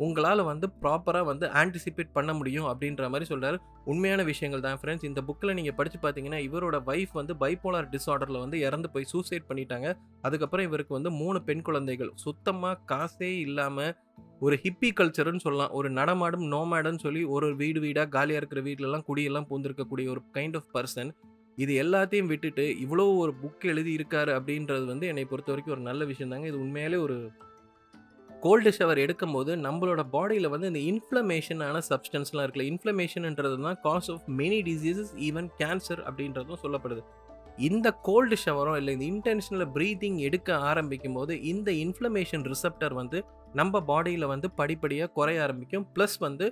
உங்களால் 0.06 0.42
வந்து 0.50 0.68
ப்ராப்பராக 0.82 1.26
வந்து 1.30 1.46
ஆன்டிசிபேட் 1.62 2.14
பண்ண 2.18 2.32
முடியும் 2.40 2.68
அப்படின்ற 2.72 3.10
மாதிரி 3.14 3.26
சொல்கிறாரு 3.32 3.58
உண்மையான 3.92 4.22
விஷயங்கள் 4.30 4.64
தான் 4.66 4.80
ஃப்ரெண்ட்ஸ் 4.82 5.08
இந்த 5.10 5.22
புக்கில் 5.28 5.56
நீங்கள் 5.60 5.78
படித்து 5.80 6.00
பார்த்தீங்கன்னா 6.04 6.40
இவரோட 6.48 6.78
ஒய்ஃப் 6.92 7.14
வந்து 7.20 7.34
பைப்போலார் 7.44 7.90
டிஸார்டரில் 7.96 8.42
வந்து 8.44 8.60
இறந்து 8.68 8.90
போய் 8.94 9.10
சூசைட் 9.14 9.50
பண்ணிட்டாங்க. 9.50 9.90
அதுக்கப்புறம் 10.28 10.68
இவருக்கு 10.70 10.98
வந்து 10.98 11.12
மூணு 11.22 11.42
பெண் 11.50 11.66
குழந்தைகள். 11.68 12.12
சுத்தமாக 12.26 12.80
காசே 12.92 13.32
இல்லாமல் 13.48 13.94
ஒரு 14.46 14.56
ஹிப்பி 14.64 14.90
கல்ச்சர்னு 15.00 15.44
சொல்லலாம். 15.46 15.74
ஒரு 15.80 15.90
நடமாடும் 16.00 16.46
நோமேடுன்னு 16.54 17.04
சொல்லி 17.06 17.24
ஒரு 17.36 17.50
வீடு 17.62 17.80
வீடாக 17.86 18.10
காலியாக 18.16 18.42
இருக்கிற 18.42 18.62
வீட்டிலலாம் 18.68 19.06
குடியெல்லாம் 19.10 19.50
பூந்திருக்கக்கூடிய 19.52 20.08
ஒரு 20.16 20.24
கைண்ட் 20.38 20.58
ஆஃப் 20.60 20.72
பர்சன் 20.78 21.12
இது 21.58 21.74
எல்லாத்தையும் 21.84 22.30
விட்டுட்டு 22.32 22.66
இவ்வளோ 22.84 23.06
ஒரு 23.24 23.32
புக் 23.42 23.66
எழுதி 23.72 23.92
இருக்காரு 23.98 24.32
அப்படின்றது 24.38 24.86
வந்து 24.92 25.06
என்னை 25.12 25.26
பொறுத்த 25.32 25.52
வரைக்கும் 25.52 25.76
ஒரு 25.76 25.84
நல்ல 25.90 26.02
விஷயம் 26.12 26.32
தாங்க. 26.34 26.48
இது 26.52 26.58
உண்மையிலே 26.66 27.00
ஒரு 27.06 27.18
கோல்டு 28.44 28.70
ஷவர் 28.78 29.00
எடுக்கும்போது 29.04 29.52
நம்மளோட 29.66 30.02
பாடியில் 30.14 30.50
வந்து 30.54 30.68
இந்த 30.72 30.82
இன்ஃப்ளமேஷனான 30.92 31.82
சப்ஸ்டன்ஸ்லாம் 31.90 32.44
இருக்குல்ல 32.46 32.66
இன்ஃப்ளமேஷன்ன்றது 32.72 33.58
தான் 33.66 33.78
cause 33.84 34.10
of 34.14 34.24
many 34.40 34.60
diseases 34.70 35.12
even 35.28 35.50
cancer 35.60 36.02
அப்படின்றதும் 36.08 36.62
சொல்லப்படுது. 36.64 37.04
இந்த 37.68 37.88
கோல்டு 38.08 38.36
ஷவரும் 38.46 38.78
இல்லை 38.80 38.94
இந்த 38.94 39.06
இன்டென்ஷனில் 39.12 39.68
ப்ரீத்திங் 39.76 40.18
எடுக்க 40.28 40.50
ஆரம்பிக்கும் 40.72 41.14
போது 41.14 41.34
இந்த 41.52 41.70
இன்ஃப்ளமேஷன் 41.84 42.46
ரிசப்டர் 42.54 42.96
வந்து 43.02 43.20
நம்ம 43.54 43.82
பாடியில் 43.92 44.32
வந்து 44.34 44.50
படிப்படியாக 44.52 45.12
குறைய 45.18 45.44
ஆரம்பிக்கும். 45.46 45.88
ப்ளஸ் 45.96 46.18
வந்து 46.28 46.48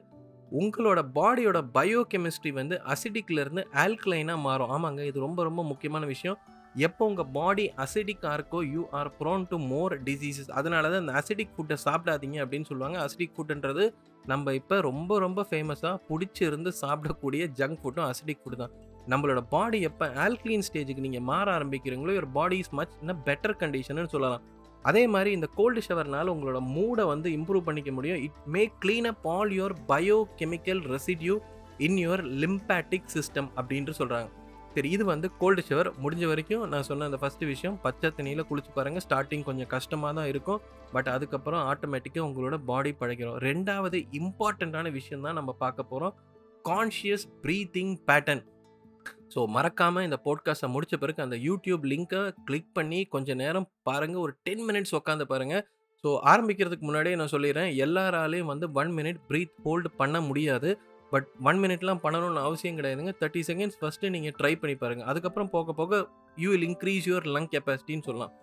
உங்களோட 0.62 1.00
பாடியோட 1.18 1.58
பயோ 1.78 2.02
கெமிஸ்ட்ரி 2.14 2.52
வந்து 2.54 2.76
அசிடிக்லேருந்து 2.94 3.64
ஆல்கலைனாக 3.84 4.40
மாறும். 4.48 4.72
ஆமாங்க 4.76 5.02
இது 5.06 5.20
ரொம்ப 5.20 5.40
ரொம்ப 5.44 5.64
முக்கியமான 5.64 6.06
விஷயம். 6.06 6.40
எப்போ 6.75 7.04
உங்கள் 7.10 7.30
பாடி 7.38 7.63
அசிடிக்காக 7.83 8.33
இருக்கோ 8.38 8.60
you 8.74 8.81
are 8.98 9.10
prone 9.19 9.45
to 9.51 9.57
more 9.71 9.94
diseases 10.07 10.51
அதனால 10.60 10.89
தான் 10.92 11.01
அந்த 11.04 11.13
அசிடிக் 11.19 11.54
ஃபுட்டை 11.56 11.77
சாப்பிடாதீங்க 11.86 12.38
அப்படின்னு 12.44 12.69
சொல்லுவாங்க. 12.71 12.98
அசிடிக் 13.06 13.33
ஃபுட்டுன்றது 13.36 13.86
நம்ம 14.25 14.54
இப்போ 14.60 14.77
ரொம்ப 14.89 15.18
ரொம்ப 15.25 15.45
ஃபேமஸாக 15.50 15.95
பிடிச்சிருந்து 16.10 16.71
சாப்பிடக்கூடிய 16.83 17.44
ஜங்க் 17.60 17.80
ஃபுட்டும் 17.81 18.07
அசிடிக் 18.12 18.42
ஃபுட்டு 18.42 18.62
தான். 18.63 18.74
நம்மளோட 19.12 19.42
பாடி 19.54 19.77
எப்போ 19.89 20.07
ஆல்க்ளீன் 20.25 20.66
ஸ்டேஜுக்கு 20.68 21.06
நீங்கள் 21.07 21.27
மாற 21.31 21.48
ஆரம்பிக்கிறீங்களோ 21.57 22.16
ஒரு 22.21 22.30
பாடி 22.38 22.57
இஸ் 22.63 22.74
மச் 22.80 22.95
இன்னும் 23.01 23.21
பெட்டர் 23.30 23.60
கண்டிஷன் 23.62 24.13
சொல்லலாம். 24.16 24.44
அதே 24.86 25.04
மாதிரி 25.13 25.30
இந்த 25.38 25.48
கோல்டு 25.60 25.81
ஷவர்னால 25.88 26.33
உங்களோட 26.36 26.60
மூடை 26.75 27.06
வந்து 27.13 27.30
இம்ப்ரூவ் 27.38 27.68
பண்ணிக்க 27.69 27.92
முடியும். 27.98 28.21
It 28.25 28.38
may 28.56 28.63
clean 28.83 29.10
up 29.12 29.25
all 29.38 29.54
your 29.60 29.75
biochemical 30.42 30.83
residue 30.95 31.36
in 31.88 31.98
your 32.04 32.24
lymphatic 32.44 33.10
system 33.16 33.50
அப்படின்ட்டு 33.57 33.98
சொல்கிறாங்க 34.01 34.30
சரி 34.74 34.89
இது 34.95 35.04
வந்து 35.12 35.27
கோல்டு 35.39 35.62
ஷவர் 35.68 35.89
முடிஞ்ச 36.01 36.25
வரைக்கும் 36.31 36.63
நான் 36.71 36.86
சொன்ன 36.89 37.06
அந்த 37.10 37.18
ஃபஸ்ட்டு 37.21 37.50
விஷயம் 37.51 37.77
பச்சை 37.86 38.10
தண்ணியில் 38.18 38.45
குளிச்சு 38.50 38.71
பாருங்கள் 38.75 39.04
ஸ்டார்டிங் 39.06 39.45
கொஞ்சம் 39.48 39.69
கஷ்டமாக 39.74 40.12
தான் 40.19 40.30
இருக்கும். 40.31 40.60
பட் 40.94 41.10
அதுக்கப்புறம் 41.16 41.63
ஆட்டோமேட்டிக்காக 41.71 42.25
உங்களோட 42.27 42.57
பாடி 42.69 42.92
பழகிறோம். 43.01 43.38
ரெண்டாவது 43.48 44.00
இம்பார்ட்டண்ட்டான 44.19 44.92
விஷயம் 45.00 45.25
தான் 45.27 45.38
நம்ம 45.39 45.51
பார்க்க 45.63 45.92
போகிறோம் 45.92 46.13
கான்ஷியஸ் 46.69 47.25
ப்ரீத்திங் 47.44 47.94
பேட்டர்ன் 48.10 48.44
ஸோ 49.33 49.39
மறக்காமல் 49.56 50.06
இந்த 50.07 50.18
போட்காஸ்ட்டை 50.27 50.69
முடிச்ச 50.75 50.95
பிறகு 51.01 51.19
அந்த 51.25 51.38
யூடியூப் 51.48 51.83
லிங்க்கை 51.92 52.21
கிளிக் 52.48 52.71
பண்ணி 52.77 53.00
கொஞ்சம் 53.16 53.39
நேரம் 53.44 53.68
பாருங்கள் 53.88 54.24
ஒரு 54.25 54.33
டென் 54.48 54.63
மினிட்ஸ் 54.69 54.95
உட்காந்து 55.00 55.25
பாருங்கள் 55.31 55.63
ஸோ 56.04 56.10
ஆரம்பிக்கிறதுக்கு 56.31 56.88
முன்னாடியே 56.88 57.16
நான் 57.19 57.33
சொல்லிடுறேன். 57.33 57.71
எல்லாராலையும் 57.86 58.52
வந்து 58.52 58.68
ஒன் 58.81 58.92
மினிட் 58.99 59.19
ப்ரீத் 59.30 59.57
ஹோல்டு 59.66 59.90
பண்ண 60.02 60.18
முடியாது. 60.28 60.69
பட் 61.11 61.28
ஒன் 61.49 61.59
மினிட்லாம் 61.63 62.01
பண்ணணும்னு 62.04 62.42
அவசியம் 62.47 62.78
கிடையாதுங்க. 62.80 63.13
தேர்ட்டி 63.21 63.42
செகண்ட்ஸ் 63.49 63.78
ஃபஸ்ட்டு 63.81 64.11
நீங்கள் 64.16 64.35
ட்ரை 64.39 64.54
பண்ணி 64.61 64.75
பாருங்கள் 64.83 65.07
அதுக்கப்புறம் 65.11 65.51
போக 65.56 65.73
போக 65.80 66.01
you 66.44 66.49
will 66.54 66.68
increase 66.69 67.07
your 67.11 67.28
lung 67.35 67.51
கெப்பாசிட்டின்னு 67.56 68.07
சொல்லலாம். 68.09 68.33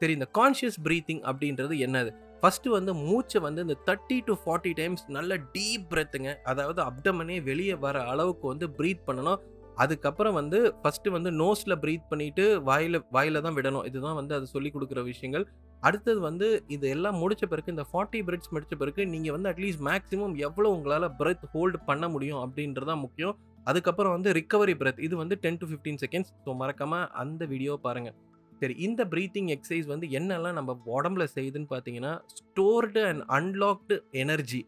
சரி 0.00 0.14
இந்த 0.18 0.28
கான்ஷியஸ் 0.38 0.78
ப்ரீத்திங் 0.86 1.22
அப்படின்றது 1.30 1.74
என்னது? 1.86 2.10
ஃபஸ்ட்டு 2.40 2.72
வந்து 2.76 2.92
மூச்சை 2.94 3.38
வந்து 3.44 3.60
இந்த 3.66 3.76
தேர்ட்டி 3.86 4.16
டு 4.24 4.32
ஃபார்ட்டி 4.42 4.72
டைம்ஸ் 4.80 5.04
நல்ல 5.16 5.36
டீப் 5.54 5.84
பிரெத்துங்க 5.92 6.32
அதாவது 6.52 6.80
அப்டமனே 6.88 7.36
வெளியே 7.42 7.74
வர 7.84 8.02
அளவுக்கு 8.12 8.46
வந்து 8.52 8.66
ப்ரீத் 8.78 9.06
பண்ணணும். 9.06 9.40
அதுக்கப்புறம் 9.82 10.36
வந்து 10.40 10.58
ஃபஸ்ட்டு 10.82 11.12
வந்து 11.16 11.30
நோஸில் 11.40 11.78
ப்ரீத் 11.82 12.06
பண்ணிவிட்டு 12.12 12.44
வாயில் 12.68 12.98
வாயில் 13.16 13.42
தான் 13.46 13.56
விடணும். 13.58 13.86
இதுதான் 13.90 14.18
வந்து 14.20 14.34
அது 14.38 14.46
சொல்லி 14.54 14.70
கொடுக்குற 14.74 15.02
விஷயங்கள். 15.10 15.44
அடுத்தது 15.82 16.20
வந்து 16.28 16.46
இது 16.76 16.86
எல்லாம் 16.94 17.18
முடித்த 17.22 17.46
பிறகு 17.52 17.72
இந்த 17.74 17.84
ஃபார்ட்டி 17.90 18.20
பிரெட்ஸ் 18.28 18.52
முடித்த 18.54 18.76
பிறகு 18.82 19.02
நீங்கள் 19.14 19.34
வந்து 19.36 19.50
அட்லீஸ்ட் 19.52 19.84
மேக்ஸிமம் 19.88 20.36
எவ்வளோ 20.48 20.70
உங்களால் 20.76 21.08
பிரெத் 21.20 21.44
ஹோல்டு 21.54 21.80
பண்ண 21.90 22.06
முடியும் 22.14 22.40
அப்படின்றதான் 22.44 23.02
முக்கியம். 23.06 23.36
அதுக்கப்புறம் 23.70 24.14
வந்து 24.16 24.30
ரிக்கவரி 24.38 24.74
பிரெத் 24.80 25.02
இது 25.06 25.14
வந்து 25.22 25.36
ten 25.44 25.60
to 25.60 25.68
fifteen 25.70 26.00
seconds 26.04 26.32
so 26.44 26.52
மறக்காமல் 26.62 27.06
அந்த 27.22 27.44
வீடியோ 27.52 27.74
பாருங்கள் 27.86 28.16
சரி 28.60 28.74
இந்த 28.86 29.02
ப்ரீத்திங் 29.12 29.50
எக்ஸசைஸ் 29.54 29.88
வந்து 29.92 30.06
என்னெல்லாம் 30.18 30.56
நம்ம 30.58 30.76
உடம்புல 30.98 31.24
செய்யுதுன்னு 31.34 31.70
பார்த்தீங்கன்னா 31.72 32.12
ஸ்டோர்டு 32.38 33.02
அண்ட் 33.08 33.24
அன்லாக்டு 33.38 33.96
எனர்ஜி 34.22 34.60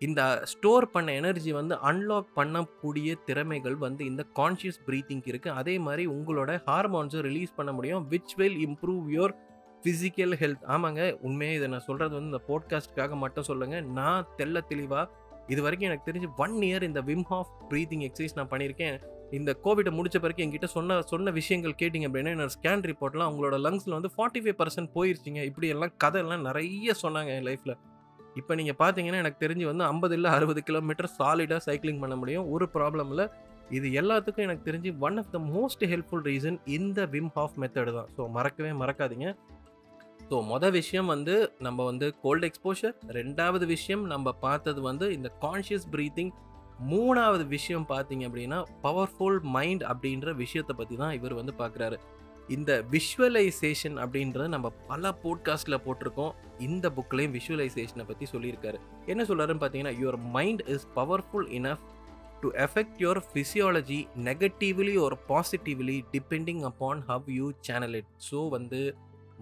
இந்த 0.00 0.20
ஸ்டோர் 0.44 0.84
பண்ண 0.90 1.08
எனர்ஜி 1.12 1.50
வந்து 1.52 1.74
அன்லாக் 1.88 2.28
பண்ணக்கூடிய 2.36 3.14
திறமைகள் 3.26 3.76
வந்து 3.76 4.02
இந்த 4.04 4.22
கான்ஷியஸ் 4.38 4.80
ப்ரீத்திங்க்கு 4.86 5.30
இருக்குது 5.32 5.56
அதே 5.60 5.78
மாதிரி 5.78 6.04
உங்களோட 6.06 6.50
ஹார்மோன்ஸை 6.68 7.20
ரிலீஸ் 7.20 7.56
பண்ண 7.56 7.72
முடியும் 7.72 8.04
which 8.08 8.34
will 8.36 8.58
improve 8.66 9.04
your 9.16 9.34
physical 9.82 10.34
health 10.40 10.64
ஆமாங்க 10.66 11.02
உண்மையாக 11.26 11.58
இதை 11.58 11.68
நான் 11.68 11.86
சொல்கிறது 11.88 12.14
வந்து 12.16 12.30
இந்த 12.32 12.40
போட்காஸ்ட்டுக்காக 12.48 13.16
மட்டும் 13.24 13.48
சொல்லுங்கள் 13.50 13.84
நான் 13.98 14.26
தெல்ல 14.38 14.62
தெளிவாக 14.72 15.06
இது 15.48 15.60
வரைக்கும் 15.62 15.88
எனக்கு 15.90 16.08
தெரிஞ்சு 16.08 16.28
ஒன் 16.36 16.56
இயர் 16.68 16.84
இந்த 16.88 17.00
விம் 17.00 17.26
ஹாஃப் 17.30 17.52
ப்ரீத்திங் 17.70 18.04
எக்ஸசைஸ் 18.08 18.36
நான் 18.38 18.50
பண்ணியிருக்கேன். 18.50 18.96
இந்த 19.38 19.50
கோவிட்டை 19.64 19.92
முடிச்ச 19.98 20.18
பிறகு 20.20 20.42
என்கிட்ட 20.44 20.68
சொன்ன 20.76 21.00
சொன்ன 21.12 21.30
விஷயங்கள் 21.30 21.78
கேட்டிங்க 21.80 22.08
அப்படின்னா 22.08 22.34
என்னோட 22.36 22.52
ஸ்கேன் 22.56 22.84
ரிப்போர்ட்லாம் 22.90 23.28
அவங்களோட 23.28 23.56
லங்ஸில் 23.66 23.96
வந்து 23.98 24.12
ஃபார்ட்டி 24.16 24.42
ஃபைவ் 24.44 24.58
பர்சன்ட் 24.60 24.92
போயிருச்சிங்க. 24.94 25.42
இப்படி 25.50 25.68
எல்லாம் 25.68 25.94
கதையெல்லாம் 25.96 26.46
நிறைய 26.48 26.94
சொன்னாங்க 27.02 27.32
என் 27.36 27.48
லைஃப்பில் 27.50 27.76
இப்போ 28.38 28.52
நீங்கள் 28.58 28.78
பார்த்தீங்கன்னா 28.82 29.20
எனக்கு 29.22 29.42
தெரிஞ்சு 29.44 29.64
வந்து 29.70 29.84
ஐம்பது 29.92 30.14
இல்லை 30.18 30.30
அறுபது 30.36 30.60
கிலோமீட்டர் 30.68 31.08
சாலிடாக 31.18 31.60
சைக்கிளிங் 31.68 32.02
பண்ண 32.02 32.16
முடியும். 32.16 32.44
ஒரு 32.54 32.66
ப்ராப்ளம் 32.76 33.10
இல்லை. 33.12 33.26
இது 33.78 33.88
எல்லாத்துக்கும் 34.00 34.46
எனக்கு 34.46 34.66
தெரிஞ்சு 34.68 34.90
one 35.06 35.18
of 35.22 35.32
the 35.34 35.38
most 35.54 35.84
helpful 35.92 36.24
reason 36.30 36.58
இந்த 36.76 37.06
விம் 37.14 37.32
ஹாஃப் 37.38 37.56
மெத்தடு 37.62 37.92
தான். 37.98 38.08
ஸோ 38.16 38.28
மறக்கவே 38.36 38.72
மறக்காதீங்க. 38.82 39.28
ஸோ 40.30 40.38
மொதல் 40.52 40.74
விஷயம் 40.80 41.08
வந்து 41.14 41.34
நம்ம 41.66 41.84
வந்து 41.90 42.06
கோல்டு 42.24 42.46
எக்ஸ்போஷர் 42.50 42.94
ரெண்டாவது 43.18 43.64
விஷயம் 43.74 44.04
நம்ம 44.12 44.32
பார்த்தது 44.46 44.80
வந்து 44.88 45.06
இந்த 45.16 45.28
கான்ஷியஸ் 45.44 45.86
ப்ரீத்திங் 45.94 46.32
மூணாவது 46.90 47.44
விஷயம் 47.56 47.86
பார்த்தீங்க 47.92 48.24
அப்படின்னா 48.28 48.58
பவர்ஃபுல் 48.84 49.38
மைண்ட் 49.56 49.82
அப்படின்ற 49.82 50.34
விஷயத்தை 50.34 50.74
பற்றி 50.76 50.96
தான் 50.96 51.16
இவர் 51.18 51.34
வந்து 51.40 51.54
பார்க்குறாரு 51.58 51.96
இந்த 52.56 52.70
விஷுவலைசேஷன் 52.94 53.96
அப்படின்றத 54.02 54.46
நம்ம 54.54 54.68
பல 54.90 55.12
போட்காஸ்ட்டில் 55.24 55.82
போட்டிருக்கோம். 55.84 56.32
இந்த 56.66 56.86
புக்லேயும் 56.96 57.34
விஷுவலைசேஷனை 57.36 58.04
பற்றி 58.08 58.26
சொல்லியிருக்காரு. 58.32 58.78
என்ன 59.12 59.22
சொல்கிறாருன்னு 59.28 59.62
பார்த்தீங்கன்னா 59.64 59.94
your 60.02 60.18
mind 60.36 60.62
is 60.74 60.86
powerful 60.98 61.48
enough 61.58 61.84
to 62.42 62.50
affect 62.66 62.98
your 63.04 63.20
physiology 63.28 64.00
negatively 64.28 64.94
or 65.06 65.16
positively 65.30 65.96
depending 66.14 66.62
upon 66.70 67.00
how 67.10 67.26
you 67.38 67.46
channel 67.68 67.96
it 68.00 68.12
so 68.30 68.40
வந்து 68.56 68.80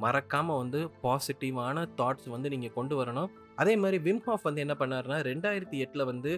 மறக்காமல் 0.04 0.60
வந்து 0.62 0.80
பாசிட்டிவான 1.04 1.86
தாட்ஸ் 2.00 2.28
வந்து 2.34 2.48
நீங்கள் 2.54 2.74
கொண்டு 2.78 2.94
வரணும். 3.02 3.30
அதே 3.62 3.76
மாதிரி 3.82 3.98
விம்ஹாஃப் 4.06 4.46
வந்து 4.48 4.64
என்ன 4.64 4.74
பண்ணாருன்னா 4.80 5.18
ரெண்டாயிரத்தி 5.30 5.78
எட்டில் 5.84 6.08
வந்து 6.10 6.32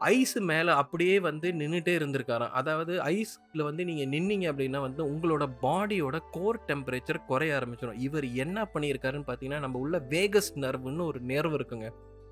ஐஸ் 0.00 0.38
மேலே 0.38 0.72
அப்படியே 0.72 1.20
வந்து 1.20 1.48
நின்றுட்டே 1.52 1.92
இருந்திருக்காராம். 1.98 2.54
அதாவது 2.60 3.02
ஐஸில் 3.02 3.62
வந்து 3.62 3.84
நீங்கள் 3.84 4.10
நின்னீங்க 4.14 4.46
அப்படின்னா 4.52 4.80
வந்து 4.80 5.02
உங்களோட 5.12 5.44
பாடியோட 5.62 6.18
கோர் 6.30 6.58
டெம்பரேச்சர் 6.66 7.24
குறைய 7.26 7.58
ஆரம்பிச்சிடும் 7.58 8.00
இவர் 8.06 8.26
என்ன 8.32 8.66
பண்ணியிருக்காருன்னு 8.74 9.28
பார்த்தீங்கன்னா 9.28 9.58
நம்ம 9.58 9.78
உள்ள 9.78 9.98
வேகஸ் 9.98 10.52
நர்வுன்னு 10.56 11.04
ஒரு 11.04 11.20
நேர்வு 11.20 11.56
இருக்குங்க. 11.60 11.90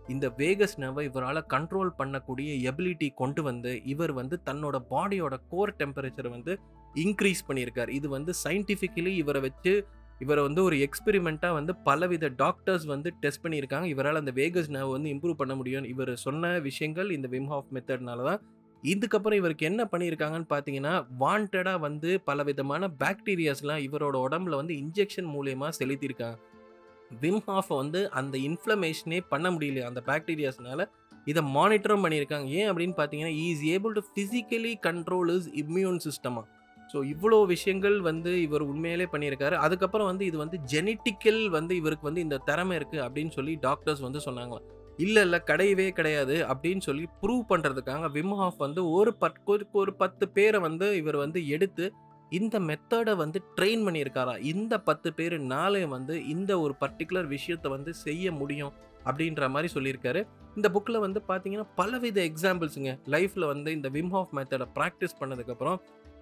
இந்த 0.08 0.28
வேகஸ் 0.36 0.76
நர்வை 0.82 1.02
இவரால் 1.08 1.48
கண்ட்ரோல் 1.54 1.90
பண்ணக்கூடிய 1.98 2.50
எபிலிட்டி 2.70 3.08
கொண்டு 3.14 3.42
வந்து 3.42 3.84
இவர் 3.84 4.12
வந்து 4.12 4.40
தன்னோட 4.44 4.76
பாடியோட 4.90 5.34
கோர் 5.48 5.76
டெம்பரேச்சரை 5.78 6.30
வந்து 6.30 6.58
இன்க்ரீஸ் 6.94 7.42
பண்ணியிருக்கார். 7.48 7.88
இது 7.88 8.08
வந்து 8.08 8.32
சயின்டிஃபிக்கலி 8.44 9.12
இவரை 9.22 9.40
வச்சு 9.40 9.86
இவரை 10.22 10.42
வந்து 10.46 10.60
ஒரு 10.68 10.76
எக்ஸ்பெரிமெண்ட்டாக 10.86 11.56
வந்து 11.58 11.72
பலவித 11.86 12.26
டாக்டர்ஸ் 12.42 12.86
வந்து 12.92 13.08
டெஸ்ட் 13.22 13.42
பண்ணியிருக்காங்க. 13.44 13.86
இவரால் 13.94 14.20
அந்த 14.22 14.32
வேகஸ் 14.40 14.70
நர்வ் 14.76 14.94
வந்து 14.96 15.10
இம்ப்ரூவ் 15.14 15.40
பண்ண 15.42 15.54
முடியும் 15.60 15.86
இவர் 15.92 16.12
சொன்ன 16.26 16.52
விஷயங்கள் 16.68 17.10
இந்த 17.16 17.28
விம் 17.34 17.48
ஹாஃப் 17.52 17.70
மெத்தட்னால 17.76 18.24
தான். 18.30 18.42
இதுக்கப்புறம் 18.82 19.38
இவருக்கு 19.40 19.64
என்ன 19.70 19.82
பண்ணியிருக்காங்கன்னு 19.92 20.48
பார்த்தீங்கன்னா 20.52 20.94
வாண்டடாக 21.22 21.80
வந்து 21.86 22.12
பல 22.28 22.42
விதமான 22.48 22.88
பாக்டீரியாஸ்லாம் 23.02 23.82
இவரோட 23.88 24.16
உடம்புல 24.26 24.58
வந்து 24.60 24.74
இன்ஜெக்ஷன் 24.82 25.28
மூலயமா 25.34 25.68
செலுத்தியிருக்காங்க. 25.80 26.38
விம் 27.22 27.42
ஹாஃபை 27.48 27.76
வந்து 27.82 28.00
அந்த 28.20 28.34
இன்ஃப்ளமேஷனே 28.48 29.20
பண்ண 29.32 29.46
முடியல 29.54 29.84
அந்த 29.90 30.02
பாக்டீரியாஸ்னால 30.08 30.84
இதை 31.30 31.42
மானிட்டரும் 31.56 32.04
பண்ணியிருக்காங்க. 32.04 32.46
ஏன் 32.60 32.68
அப்படின்னு 32.70 32.96
பார்த்தீங்கன்னா 33.00 33.34
is 33.48 33.64
able 33.74 33.94
to 33.98 34.02
physically 34.10 34.72
control 34.88 35.30
is 35.36 35.48
immune 35.62 36.00
சிஸ்டமாக 36.06 36.46
ஸோ 36.92 36.98
இவ்வளோ 37.12 37.38
விஷயங்கள் 37.54 37.96
வந்து 38.10 38.30
இவர் 38.46 38.64
உண்மையிலே 38.70 39.06
பண்ணியிருக்காரு. 39.12 39.56
அதுக்கப்புறம் 39.66 40.08
வந்து 40.10 40.24
இது 40.30 40.36
வந்து 40.44 40.58
ஜெனட்டிக்கல் 40.72 41.42
வந்து 41.56 41.72
இவருக்கு 41.80 42.08
வந்து 42.10 42.24
இந்த 42.26 42.40
திறமை 42.48 42.76
இருக்குது 42.80 43.04
அப்படின்னு 43.06 43.34
சொல்லி 43.38 43.54
டாக்டர்ஸ் 43.66 44.04
வந்து 44.06 44.22
சொன்னாங்களாம். 44.28 44.66
இல்லை 45.04 45.20
இல்லை 45.26 45.38
கிடையவே 45.50 45.86
கிடையாது 45.98 46.34
அப்படின்னு 46.52 46.82
சொல்லி 46.88 47.04
ப்ரூவ் 47.20 47.44
பண்ணுறதுக்காக 47.52 48.10
விம் 48.16 48.34
ஹாஃப் 48.40 48.58
வந்து 48.66 48.80
ஒரு 48.96 49.12
பத் 49.22 49.38
ஒரு 49.82 49.92
பத்து 50.02 50.24
பேரை 50.38 50.58
வந்து 50.66 50.88
இவர் 51.02 51.18
வந்து 51.24 51.40
எடுத்து 51.56 51.86
இந்த 52.32 52.56
மெத்தடை 52.68 53.14
வந்து 53.22 53.38
ட்ரெயின் 53.56 53.82
பண்ணியிருக்காரா? 53.86 54.34
இந்த 54.52 54.74
பத்து 54.88 55.08
பேர் 55.16 55.34
நாளே 55.54 55.82
வந்து 55.94 56.14
இந்த 56.34 56.52
ஒரு 56.64 56.74
பர்டிகுலர் 56.82 57.28
விஷயத்தை 57.34 57.70
வந்து 57.76 57.92
செய்ய 58.04 58.32
முடியும் 58.40 58.72
அப்படின்ற 59.08 59.48
மாதிரி 59.54 59.68
சொல்லியிருக்காரு. 59.74 60.20
இந்த 60.58 60.68
புக்கில் 60.74 61.04
வந்து 61.06 61.20
பார்த்தீங்கன்னா 61.30 61.66
பலவித 61.80 62.18
எக்ஸாம்பிள்ஸுங்க 62.30 62.92
லைஃப்பில் 63.14 63.50
வந்து 63.52 63.70
இந்த 63.78 63.88
விம் 63.96 64.12
ஹாஃப் 64.16 64.32
மெத்தடை 64.38 64.66
ப்ராக்டிஸ் 64.78 65.18
பண்ணதுக்கப்புறம் 65.20 65.78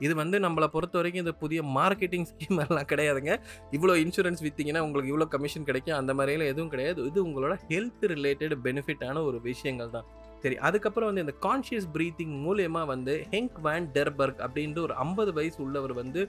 இது 0.06 0.14
வந்து 0.22 0.36
நம்மளை 0.46 0.68
பொறுத்த 0.74 0.96
வரைக்கும் 0.98 1.22
இந்த 1.24 1.34
புதிய 1.42 1.60
மார்க்கெட்டிங் 1.78 2.26
ஸ்கீம் 2.30 2.60
எல்லாம் 2.64 2.88
கிடையாதுங்க. 2.92 3.32
இவ்வளோ 3.76 3.96
இன்சூரன்ஸ் 4.04 4.42
விற்றீங்கன்னா 4.46 4.82
உங்களுக்கு 4.86 5.12
இவ்வளோ 5.12 5.28
கமிஷன் 5.36 5.68
கிடைக்கும். 5.70 5.98
அந்த 6.00 6.14
மாதிரியெல்லாம் 6.18 6.52
எதுவும் 6.54 6.72
கிடையாது. 6.74 7.06
இது 7.10 7.20
உங்களோட 7.28 7.56
ஹெல்த் 7.70 8.06
ரிலேட்டட் 8.14 8.56
பெனிஃபிட்டான 8.66 9.22
ஒரு 9.28 9.40
விஷயங்கள் 9.50 9.94
தான். 9.96 10.08
சரி 10.44 10.58
அதுக்கப்புறம் 10.66 11.08
வந்து 11.10 11.24
இந்த 11.26 11.34
கான்ஷியஸ் 11.46 11.88
ப்ரீத்திங் 11.94 12.34
மூலயமா 12.44 12.82
வந்து 12.94 13.14
ஹெங்க் 13.32 13.58
வேன் 13.68 13.88
டெர்பர்க் 13.96 14.42
அப்படின்ற 14.46 14.80
ஒரு 14.88 14.94
ஐம்பது 15.06 15.32
வயசு 15.38 15.58
உள்ளவர் 15.66 15.94
வந்து 16.02 16.22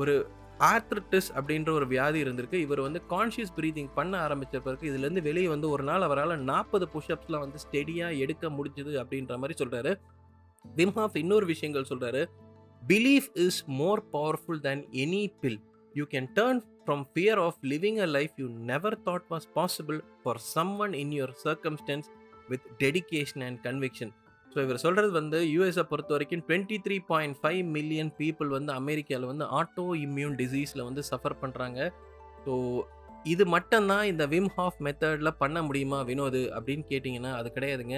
ஒரு 0.00 0.14
ஆர்த்ரட்டிஸ் 0.70 1.30
அப்படின்ற 1.38 1.70
ஒரு 1.78 1.86
வியாதி 1.92 2.18
இருந்திருக்கு. 2.24 2.58
இவர் 2.66 2.80
வந்து 2.84 3.00
கான்ஷியஸ் 3.10 3.52
ப்ரீத்திங் 3.56 3.90
பண்ண 3.96 4.14
ஆரம்பித்த 4.26 4.60
பிறகு 4.66 4.84
இதுலேருந்து 4.90 5.22
வெளியே 5.26 5.48
வந்து 5.54 5.68
ஒரு 5.74 5.84
நாள் 5.88 6.06
அவரால் 6.06 6.34
நாற்பது 6.50 6.86
புஷ்அப்ஸ்லாம் 6.94 7.44
வந்து 7.44 7.60
ஸ்டெடியாக 7.64 8.20
எடுக்க 8.24 8.48
முடிஞ்சுது 8.58 8.94
அப்படின்ற 9.02 9.36
மாதிரி 9.42 9.56
சொல்கிறாரு 9.62 9.92
விம்ஹாஃப் 10.64 11.18
இன்னொரு 11.22 11.46
விஷயங்கள் 11.52 11.90
சொல்கிறாரு 11.90 12.22
belief 12.86 13.28
is 13.36 13.60
more 13.80 14.02
powerful 14.12 14.60
than 14.60 14.82
any 15.04 15.24
pill 15.40 15.58
you 15.94 16.04
can 16.04 16.28
turn 16.32 16.60
from 16.82 17.02
fear 17.14 17.38
of 17.38 17.58
living 17.64 17.98
a 17.98 18.08
life 18.16 18.34
you 18.36 18.46
never 18.64 18.96
thought 19.04 19.26
was 19.30 19.46
possible 19.54 19.98
for 20.22 20.40
someone 20.78 20.94
in 20.94 21.12
your 21.12 21.34
circumstance 21.44 22.08
with 22.48 22.66
dedication 22.78 23.42
and 23.42 23.60
conviction 23.62 24.12
so 24.50 24.60
இவர் 24.62 24.76
சொல்கிறது 24.76 25.12
வந்து 25.12 25.38
யூஎஸை 25.54 25.82
பொறுத்த 25.82 26.12
வரைக்கும் 26.14 26.44
twenty 26.48 26.76
three 26.84 26.98
point 27.08 27.36
five 27.36 27.62
million 27.70 28.12
people 28.18 28.48
வந்து 28.48 28.72
அமெரிக்காவில் 28.72 29.26
வந்து 29.26 29.44
auto 29.58 29.86
immune 30.04 30.36
டிசீஸில் 30.36 30.84
வந்து 30.84 31.02
சஃபர் 31.10 31.36
பண்ணுறாங்க 31.42 31.80
ஸோ 32.46 32.54
இது 33.24 33.44
மட்டும்தான் 33.46 34.04
இந்த 34.04 34.24
விம் 34.26 34.50
ஹாஃப் 34.56 34.78
மெத்தடில் 34.80 35.38
பண்ண 35.38 35.62
முடியுமா 35.62 35.98
வினோது? 36.02 36.42
அப்படின்னு 36.56 36.84
கேட்டிங்கன்னா 36.88 37.32
அது 37.32 37.48
கிடையாதுங்க. 37.54 37.96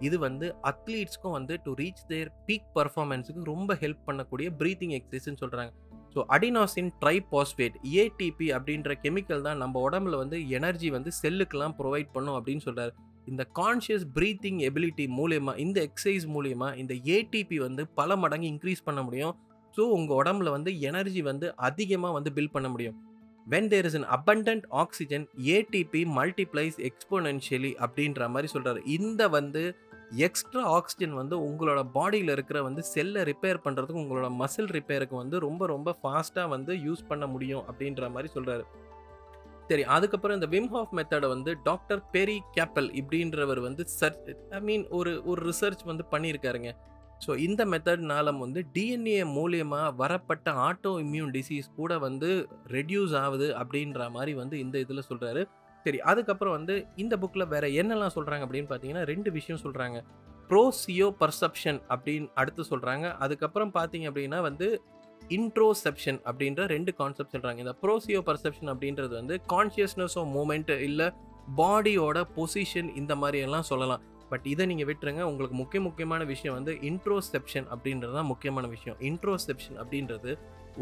இது 0.00 0.16
வந்து 0.18 0.46
அத்லீட்ஸ்க்கும் 0.64 1.36
வந்து 1.38 1.54
டு 1.64 1.72
ரீச் 1.74 2.02
தேர் 2.08 2.30
பீக் 2.46 2.68
பர்ஃபார்மன்ஸுக்கு 2.76 3.44
ரொம்ப 3.44 3.76
ஹெல்ப் 3.82 4.02
பண்ணக்கூடிய 4.08 4.48
ப்ரீத்திங் 4.60 4.94
எக்ஸசைஸ்ன்னு 4.98 5.42
சொல்கிறாங்க 5.44 5.72
ஸோ 6.14 6.20
அடினாசின் 6.34 6.90
ட்ரைபாஸ்பேட் 7.02 7.76
ஏடிபி 7.96 8.48
அப்படின்ற 8.56 8.94
கெமிக்கல் 9.04 9.42
தான் 9.42 9.60
நம்ம 9.62 9.80
உடம்புல 9.80 10.16
வந்து 10.16 10.38
எனர்ஜி 10.50 10.88
வந்து 10.90 11.10
செல்லுக்கெல்லாம் 11.20 11.76
ப்ரொவைட் 11.80 12.10
பண்ணும் 12.12 12.38
அப்படின்னு 12.38 12.64
சொல்கிறார் 12.64 12.94
இந்த 13.26 13.42
கான்ஷியஸ் 13.58 14.06
ப்ரீத்திங் 14.16 14.60
எபிலிட்டி 14.68 15.04
மூலயமா 15.18 15.52
இந்த 15.56 15.78
எக்ஸசைஸ் 15.88 16.26
மூலயமா 16.34 16.68
இந்த 16.76 16.94
ஏடிபி 17.16 17.58
வந்து 17.58 17.82
பல 17.94 18.16
மடங்கு 18.16 18.46
இன்க்ரீஸ் 18.46 18.86
பண்ண 18.88 19.02
முடியும். 19.02 19.34
ஸோ 19.74 19.82
உங்கள் 19.96 20.18
உடம்புல 20.20 20.50
வந்து 20.50 20.70
எனர்ஜி 20.80 21.22
வந்து 21.22 21.46
அதிகமாக 21.68 22.12
வந்து 22.12 22.30
பில்ட் 22.36 22.54
பண்ண 22.54 22.68
முடியும். 22.68 22.96
When 23.46 23.68
there 23.68 23.86
is 23.88 23.98
an 24.00 24.08
abundant 24.16 24.66
oxygen 24.82 25.24
ATP 25.54 26.02
multiplies 26.18 26.78
exponentially 26.88 27.72
அப்படின்ற 27.84 28.28
மாதிரி 28.28 28.50
சொல்கிறாரு 28.54 28.82
இந்த 28.96 29.22
வந்து 29.28 29.62
எக்ஸ்ட்ரா 30.18 30.62
ஆக்சிஜன் 30.62 31.14
வந்து 31.14 31.36
உங்களோட 31.38 31.80
பாடியில் 31.94 32.30
இருக்கிற 32.30 32.62
வந்து 32.62 32.82
செல்லை 32.82 33.22
ரிப்பேர் 33.22 33.64
பண்ணுறதுக்கு 33.64 34.02
உங்களோட 34.04 34.28
மசில் 34.36 34.70
ரிப்பேருக்கு 34.72 35.16
வந்து 35.16 35.38
ரொம்ப 35.38 35.66
ரொம்ப 35.66 35.96
ஃபாஸ்ட்டாக 36.02 36.48
வந்து 36.48 36.74
யூஸ் 36.74 37.08
பண்ண 37.08 37.26
முடியும் 37.26 37.64
அப்படின்ற 37.68 38.10
மாதிரி 38.10 38.30
சொல்கிறாரு 38.34 38.64
சரி 39.70 39.82
அதுக்கப்புறம் 39.82 40.34
இந்த 40.34 40.46
விம் 40.46 40.68
ஹாஃப் 40.68 40.94
மெத்தடை 40.98 41.28
வந்து 41.28 41.56
டாக்டர் 41.62 42.00
பெரி 42.12 42.38
கேப்பல் 42.56 42.90
இப்படின்றவர் 42.94 43.60
வந்து 43.60 43.84
சர்ச் 43.86 44.30
ஐ 44.50 44.60
மீன் 44.60 44.86
ஒரு 44.90 45.22
ஒரு 45.24 45.50
ரிசர்ச் 45.50 45.84
வந்து 45.84 46.04
பண்ணியிருக்காருங்க. 46.10 46.70
ஸோ 47.26 47.38
இந்த 47.38 47.64
மெத்தட்னால 47.64 48.38
வந்து 48.38 48.66
டிஎன்ஏ 48.74 49.24
மூலியமாக 49.36 49.94
வரப்பட்ட 49.96 50.50
ஆட்டோ 50.50 50.92
இம்யூன் 51.00 51.30
டிசீஸ் 51.30 51.68
கூட 51.76 51.98
வந்து 51.98 52.48
ரெடியூஸ் 52.66 53.14
ஆகுது 53.14 53.48
அப்படின்ற 53.54 54.10
மாதிரி 54.10 54.34
வந்து 54.34 54.58
இந்த 54.58 54.78
இதில் 54.78 55.08
சொல்கிறாரு 55.08 55.42
சரி 55.84 55.98
அதுக்கப்புறம் 56.00 56.52
வந்து 56.52 56.74
இந்த 56.96 57.16
புக்கில் 57.16 57.48
வேற 57.48 57.66
என்னெல்லாம் 57.80 58.14
சொல்கிறாங்க 58.14 58.44
அப்படின்னு 58.46 58.70
பார்த்தீங்கன்னா 58.70 59.04
ரெண்டு 59.04 59.30
விஷயம் 59.30 59.62
சொல்கிறாங்க 59.64 59.98
ப்ரோசியோ 60.50 61.08
பர்செப்ஷன் 61.20 61.80
அப்படின்னு 61.88 62.28
அடுத்து 62.34 62.62
சொல்கிறாங்க 62.70 63.16
அதுக்கப்புறம் 63.16 63.72
பார்த்தீங்க 63.74 64.06
அப்படின்னா 64.10 64.40
வந்து 64.40 64.68
இன்ட்ரோசெப்ஷன் 65.30 66.18
அப்படின்ற 66.28 66.66
ரெண்டு 66.66 66.94
கான்செப்ட் 66.94 67.34
சொல்கிறாங்க 67.34 67.58
இந்த 67.58 67.74
ப்ரோசியோ 67.82 68.20
பர்செப்ஷன் 68.28 68.70
அப்படின்றது 68.72 69.14
வந்து 69.14 69.40
கான்ஷியஸ்னஸ் 69.52 70.16
ஆஃப் 70.18 70.30
மூமெண்ட் 70.36 70.72
இல்லை 70.88 71.08
பாடியோட 71.56 72.18
பொசிஷன் 72.36 72.88
இந்த 72.94 73.14
மாதிரியெல்லாம் 73.14 73.68
சொல்லலாம். 73.72 74.02
பட் 74.30 74.46
இதை 74.46 74.64
நீங்கள் 74.66 74.88
விட்டுருங்க. 74.90 75.22
உங்களுக்கு 75.22 75.56
முக்கிய 75.56 75.80
முக்கியமான 75.80 76.24
விஷயம் 76.24 76.54
வந்து 76.54 76.72
இன்ட்ரோசெப்ஷன் 76.90 77.66
அப்படின்றது 77.74 78.12
தான் 78.12 78.28
முக்கியமான 78.32 78.66
விஷயம். 78.66 78.98
இன்ட்ரோசெப்ஷன் 79.10 79.78
அப்படின்றது 79.82 80.32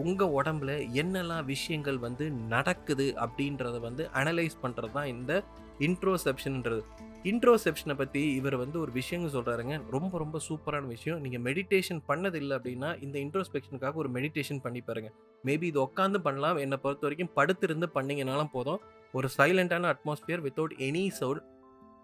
உங்கள் 0.04 0.34
உடம்புல 0.38 0.72
என்னெல்லாம் 1.02 1.44
விஷயங்கள் 1.44 1.98
வந்து 1.98 2.30
நடக்குது 2.30 3.06
அப்படின்றத 3.24 3.76
வந்து 3.80 4.10
அனலைஸ் 4.20 4.56
பண்ணுறது 4.62 4.92
தான் 4.92 5.10
இந்த 5.14 5.42
இன்ட்ரோசெப்ஷன்ன்றது 5.86 6.82
இன்ட்ரோசெப்ஷனை 7.30 7.94
பற்றி 7.94 8.20
இவர் 8.34 8.56
வந்து 8.56 8.80
ஒரு 8.80 8.92
விஷயங்க 8.98 9.28
சொல்கிறாருங்க 9.34 9.74
ரொம்ப 9.90 10.18
ரொம்ப 10.18 10.40
சூப்பரான 10.48 10.86
விஷயம். 10.86 11.20
நீங்கள் 11.20 11.42
மெடிடேஷன் 11.46 12.00
பண்ணதில்லை 12.10 12.54
அப்படின்னா 12.58 12.90
இந்த 13.04 13.16
இன்ட்ரோஸ்பெக்ஷனுக்காக 13.24 13.94
ஒரு 13.94 14.10
மெடிடேஷன் 14.16 14.60
பண்ணி 14.64 14.80
பாருங்கள் 14.80 15.14
மேபி 15.44 15.66
இது 15.72 15.80
உட்காந்து 15.86 16.20
பண்ணலாம். 16.26 16.58
என்னை 16.64 16.78
பொறுத்த 16.84 17.06
வரைக்கும் 17.06 17.32
படுத்திருந்து 17.38 17.88
பண்ணிங்கனாலும் 17.96 18.52
போதும். 18.56 18.80
ஒரு 19.14 19.28
சைலண்டான 19.38 19.90
atmosphere 19.94 20.44
without 20.46 20.76
any 20.88 21.04
sound 21.20 21.44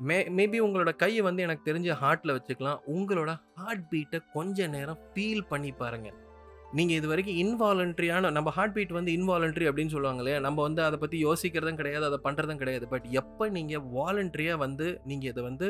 may 0.00 0.19
maybe 0.38 0.59
உங்களோட 0.67 0.97
கையை 0.97 1.23
வந்து 1.26 1.43
எனக்கு 1.47 1.71
தெரிஞ்ச 1.71 1.91
ஹார்ட்டில் 2.03 2.37
வச்சுக்கலாம். 2.37 2.81
உங்களோட 2.95 3.33
ஹார்ட் 3.59 3.88
பீட்டை 3.91 4.21
கொஞ்ச 4.33 4.67
நேரம் 4.76 5.03
ஃபீல் 5.12 5.49
பண்ணி 5.53 5.73
பாருங்கள் 5.83 6.17
நீங்கள் 6.78 6.97
இது 6.97 7.09
வரைக்கும் 7.09 7.38
இன்வாலண்ட்ரியான 7.43 8.31
நம்ம 8.31 8.50
ஹார்ட் 8.50 8.73
பீட் 8.73 8.93
வந்து 8.93 9.11
இன்வாலண்ட்ரி 9.19 9.66
அப்படின்னு 9.69 9.87
சொல்லுவாங்க 9.87 10.21
இல்லையா 10.23 10.38
நம்ம 10.40 10.62
வந்து 10.62 10.83
அதை 10.83 10.97
பற்றி 10.99 11.19
யோசிக்கிறதும் 11.25 11.78
கிடையாது 11.81 12.04
அதை 12.04 12.19
பண்ணுறதும் 12.25 12.61
கிடையாது. 12.62 12.87
பட் 12.88 13.07
எப்போ 13.21 13.45
நீங்கள் 13.49 13.85
வாலண்ட்ரியாக 13.97 14.57
வந்து 14.57 14.87
நீங்கள் 15.04 15.31
இதை 15.31 15.43
வந்து 15.43 15.69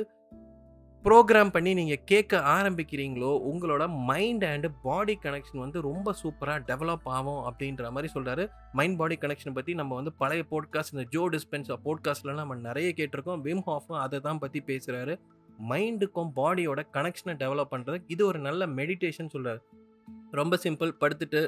ப்ரோக்ராம் 1.04 1.50
பண்ணி 1.50 1.74
நீங்கள் 1.74 2.00
கேட்க 2.04 2.38
ஆரம்பிக்கிறீங்களோ 2.54 3.32
உங்களோட 3.50 3.88
மைண்ட் 4.10 4.44
அண்டு 4.44 4.68
பாடி 4.82 5.18
கனெக்ஷன் 5.24 5.62
வந்து 5.64 5.80
ரொம்ப 5.88 6.14
சூப்பராக 6.22 6.64
டெவலப் 6.70 7.08
ஆகும் 7.16 7.42
அப்படின்ற 7.48 7.90
மாதிரி 7.90 8.12
சொல்கிறாரு 8.14 8.44
மைண்ட் 8.72 8.98
பாடி 8.98 9.18
கனெக்ஷன் 9.20 9.56
பற்றி 9.58 9.74
நம்ம 9.74 9.94
வந்து 9.94 10.12
பழைய 10.22 10.44
போட்காஸ்ட் 10.52 10.94
இந்த 10.96 11.06
ஜோ 11.10 11.24
டிஸ்பென்ஸ் 11.28 11.70
போட்காஸ்ட்லாம் 11.86 12.40
நம்ம 12.42 12.54
நிறைய 12.68 12.90
கேட்டிருக்கோம். 12.96 13.42
விம் 13.48 13.64
ஹாஃபும் 13.70 14.02
அதை 14.06 14.20
தான் 14.20 14.38
பற்றி 14.38 14.62
பேசுகிறாரு 14.66 15.16
மைண்டுக்கும் 15.72 16.30
பாடியோட 16.40 16.82
கனெக்ஷனை 16.96 17.34
டெவலப் 17.44 17.72
பண்ணுறதுக்கு 17.74 18.12
இது 18.16 18.26
ஒரு 18.26 18.38
நல்ல 18.38 18.66
மெடிடேஷன் 18.78 19.32
சொல்கிறார் 19.34 19.62
ரொம்ப 20.40 20.56
சிம்பிள் 20.64 20.92
படுத்துட்டு 21.02 21.40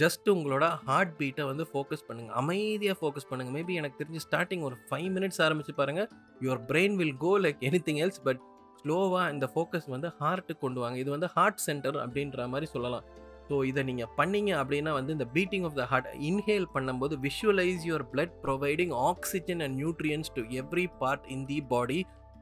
ஜஸ்ட் 0.00 0.28
உங்களோட 0.32 0.64
ஹார்ட் 0.86 1.12
பீட்டை 1.18 1.44
வந்து 1.50 1.64
ஃபோக்கஸ் 1.72 2.06
பண்ணுங்கள் 2.08 2.36
அமைதியாக 2.40 2.96
ஃபோக்கஸ் 3.00 3.28
பண்ணுங்கள் 3.30 3.54
மேபி 3.56 3.74
எனக்கு 3.80 4.00
தெரிஞ்சு 4.00 4.22
ஸ்டார்டிங் 4.26 4.64
ஒரு 4.68 4.76
ஃபைவ் 4.88 5.10
மினிட்ஸ் 5.16 5.40
ஆரம்பித்து 5.46 5.74
பாருங்கள் 5.80 6.08
your 6.40 6.62
brain 6.70 6.96
will 7.00 7.18
go 7.24 7.32
like 7.44 7.60
anything 7.88 8.00
else 8.04 8.22
but 8.28 8.40
ஸ்லோவாக 8.80 9.28
இந்த 9.34 9.46
ஃபோக்கஸ் 9.52 9.86
வந்து 9.94 10.08
ஹார்ட்டுக்கு 10.20 10.62
கொண்டு 10.64 10.80
வாங்க. 10.82 10.96
இது 11.02 11.10
வந்து 11.14 11.28
ஹார்ட் 11.36 11.62
சென்டர் 11.66 11.98
அப்படின்ற 12.04 12.48
மாதிரி 12.52 12.66
சொல்லலாம். 12.74 13.06
ஸோ 13.48 13.56
இதை 13.70 13.82
நீங்கள் 13.88 14.10
பண்ணீங்க 14.18 14.50
அப்படின்னா 14.60 14.92
வந்து 14.98 15.14
இந்த 15.16 15.26
beating 15.36 15.64
of 15.68 15.76
the 15.80 15.84
heart 15.90 16.08
inhale 16.28 16.66
பண்ணும்போது 16.74 17.14
visualise 17.26 17.84
your 17.88 18.04
blood 18.12 18.34
providing 18.44 18.94
oxygen 19.10 19.60
and 19.66 19.76
nutrients 19.82 20.30
to 20.36 20.42
every 20.62 20.86
part 21.02 21.26
in 21.34 21.44
the 21.52 21.58
body 21.74 21.98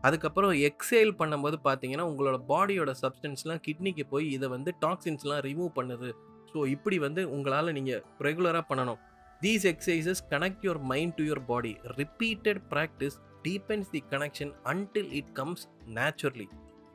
அதுக்கப்புறம் 0.07 0.53
எக்ஸேல் 0.69 1.13
பண்ணும்போது 1.21 1.57
பார்த்தீங்கன்னா 1.67 2.07
உங்களோட 2.11 2.37
பாடியோட 2.51 2.93
சப்ஸ்டன்ஸ்லாம் 3.03 3.63
கிட்னிக்கு 3.67 4.05
போய் 4.13 4.27
இதை 4.37 4.49
வந்து 4.55 4.71
டாக்ஸின்ஸ்லாம் 4.85 5.43
ரிமூவ் 5.49 5.71
பண்ணுது. 5.79 6.11
ஸோ 6.53 6.61
இப்படி 6.75 6.97
வந்து 7.07 7.23
உங்களால் 7.37 7.75
நீங்கள் 7.79 8.03
ரெகுலராக 8.27 8.65
பண்ணணும். 8.71 9.01
These 9.45 9.65
exercises 9.71 10.23
connect 10.33 10.65
your 10.67 10.83
mind 10.91 11.15
to 11.19 11.25
your 11.29 11.45
body 11.51 11.73
repeated 12.01 12.61
practice 12.75 13.17
deepens 13.47 13.89
the 13.95 14.01
connection 14.13 14.53
until 14.73 15.11
it 15.21 15.33
comes 15.39 15.65
naturally 15.99 16.47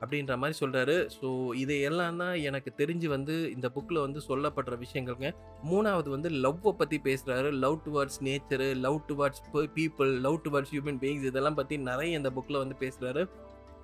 அப்படின்ற 0.01 0.37
மாதிரி 0.37 0.57
சொல்கிறாரு 0.59 0.95
ஸோ 1.15 1.29
இதையெல்லாம் 1.55 2.17
தான் 2.17 2.35
எனக்கு 2.49 2.71
தெரிஞ்சு 2.77 3.07
வந்து 3.07 3.51
இந்த 3.51 3.69
புக்கில் 3.75 3.99
வந்து 3.99 4.19
சொல்லப்படுற 4.27 4.75
விஷயங்கள்ங்க. 4.83 5.29
மூணாவது 5.63 6.09
வந்து 6.09 6.29
லவ்வை 6.45 6.71
பற்றி 6.71 6.99
பேசுகிறாரு 7.03 7.51
love 7.63 7.77
towards 7.87 8.19
nature 8.21 8.69
love 8.85 8.99
towards 9.09 9.43
people 9.77 10.11
love 10.19 10.39
towards 10.45 10.73
human 10.75 10.99
beings 11.03 11.29
இதெல்லாம் 11.31 11.53
பற்றி 11.53 11.77
நிறைய 11.89 12.17
இந்த 12.17 12.29
புக்கில் 12.29 12.61
வந்து 12.63 12.77
பேசுகிறாரு 12.79 13.23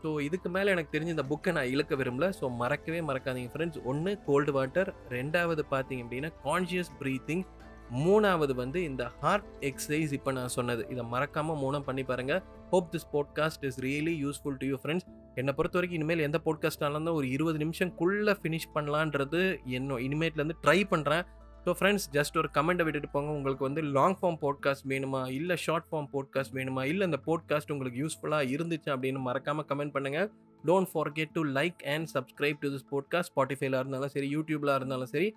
ஸோ 0.04 0.10
இதுக்கு 0.22 0.50
மேலே 0.50 0.72
எனக்கு 0.72 0.94
தெரிஞ்ச 0.96 1.12
இந்த 1.16 1.26
புக்கை 1.30 1.52
நான் 1.52 1.70
இழுக்க 1.74 1.96
விரும்பல. 1.96 2.28
ஸோ 2.40 2.46
மறக்கவே 2.56 3.00
மறக்காதீங்க 3.02 3.52
ஃப்ரெண்ட்ஸ் 3.54 3.80
ஒன்று 3.84 4.12
கோல்டு 4.26 4.52
வாட்டர் 4.52 4.90
ரெண்டாவது 5.10 5.64
பார்த்தீங்க 5.72 6.04
அப்படின்னா 6.06 6.32
கான்ஷியஸ் 6.44 6.92
ப்ரீத்திங் 7.02 7.44
மூணாவது 7.92 8.54
வந்து 8.56 8.84
இந்த 8.84 9.12
ஹார்ட் 9.22 9.44
எக்ஸசைஸ் 9.62 10.14
இப்போ 10.14 10.32
நான் 10.32 10.48
சொன்னது. 10.48 10.88
இதை 10.90 11.04
மறக்காமல் 11.04 11.58
மூணாம் 11.58 11.84
பண்ணி 11.84 12.04
பாருங்கள் 12.04 12.42
hope 12.70 12.96
this 12.96 13.08
podcast 13.14 13.66
is 13.66 13.80
really 13.80 14.16
useful 14.26 14.58
to 14.58 14.68
you 14.68 14.78
friends 14.84 15.08
என்னை 15.36 15.54
பொறுத்த 15.54 15.78
வரைக்கும் 15.78 16.02
இனிமேல் 16.02 16.20
எந்த 16.20 16.42
பாட்காஸ்டாலும் 16.46 16.90
இருந்தால் 16.90 17.14
ஒரு 17.14 17.30
இருபது 17.30 17.66
நிமிஷம்குள்ளே 17.66 18.36
ஃபினிஷ் 18.44 18.70
பண்ணலான்றது 18.76 19.64
என்ன 19.66 19.96
இனிமேட்லேருந்து 19.96 20.58
ட்ரை 20.64 20.84
பண்ணுறேன் 20.90 21.24
ஸோ 21.66 21.74
ஃப்ரெண்ட்ஸ் 21.80 22.08
ஜஸ்ட் 22.14 22.38
ஒரு 22.38 22.50
கமெண்ட்டை 22.54 22.84
விட்டுட்டு 22.84 23.10
போங்க. 23.10 23.32
உங்களுக்கு 23.32 23.64
வந்து 23.64 23.82
லாங் 23.82 24.18
ஃபார்ம் 24.22 24.38
போட்காஸ்ட் 24.42 24.86
வேணுமா? 24.88 25.32
இல்லை 25.32 25.56
ஷார்ட் 25.56 25.86
ஃபார்ம் 25.92 26.08
போட்காஸ்ட் 26.14 26.54
வேணுமா? 26.54 26.84
இல்லை 26.84 27.06
இந்த 27.06 27.20
போட்காஸ்ட் 27.26 27.72
உங்களுக்கு 27.72 28.08
யூஸ்ஃபுல்லாக 28.08 28.46
இருந்துச்சு 28.46 28.90
அப்படின்னு 28.96 29.18
மறக்காமல் 29.18 29.66
கமெண்ட் 29.66 29.94
பண்ணுங்கள் 29.94 30.30
don't 30.66 30.90
forget 30.94 31.32
to 31.34 31.46
like 31.46 31.86
and 31.86 32.08
subscribe 32.14 32.58
to 32.60 32.70
this 32.70 32.86
podcast 32.92 33.32
ஸ்பாட்டிஃபைல 33.36 33.80
இருந்தாலும் 33.80 34.10
சரி 34.10 34.36
யூடியூப்ல 34.36 34.76
இருந்தாலும் 34.76 35.06
சரி 35.06 35.36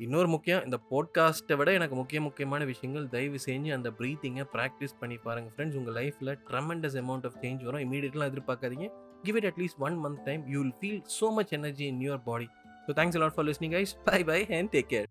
இன்னொரு 0.00 0.28
முக்கியம் 0.28 0.64
இந்த 0.64 0.76
போட்காஸ்ட்டை 0.90 1.56
விட 1.56 1.72
எனக்கு 1.72 1.94
முக்கிய 1.94 2.20
முக்கியமான 2.20 2.64
விஷயங்கள் 2.64 3.08
தயவு 3.08 3.38
செஞ்சு 3.46 3.72
அந்த 3.72 3.90
ப்ரீத்திங்கை 3.90 4.44
ப்ராக்டிஸ் 4.54 4.94
பண்ணி 5.00 5.16
பாருங்கள் 5.16 5.52
ஃப்ரெண்ட்ஸ் 5.56 5.76
உங்கள் 5.76 5.94
லைஃப்பில் 5.94 6.32
ட்ரமெண்டஸ் 6.50 6.96
அமௌண்ட் 7.02 7.26
ஆஃப் 7.26 7.36
சேஞ்ச் 7.42 7.64
வரும். 7.64 7.80
இமீடியட்லாம் 7.80 8.30
எதிர்பார்க்காதீங்க. 8.30 8.88
Give 9.22 9.36
it 9.36 9.44
at least 9.44 9.78
one 9.78 9.98
month 10.04 10.22
time 10.24 10.44
you 10.46 10.60
will 10.60 10.76
feel 10.80 11.02
so 11.20 11.28
much 11.32 11.52
energy 11.52 11.86
in 11.86 12.00
your 12.00 12.22
body 12.24 12.48
so 12.86 12.92
thanks 12.92 13.16
lot 13.16 13.34
for 13.34 13.46
listening 13.46 13.76
for 13.76 14.00
bye 14.04 14.24
bye 14.24 14.46
and 14.58 14.70
take 14.70 14.90
care 14.90 15.08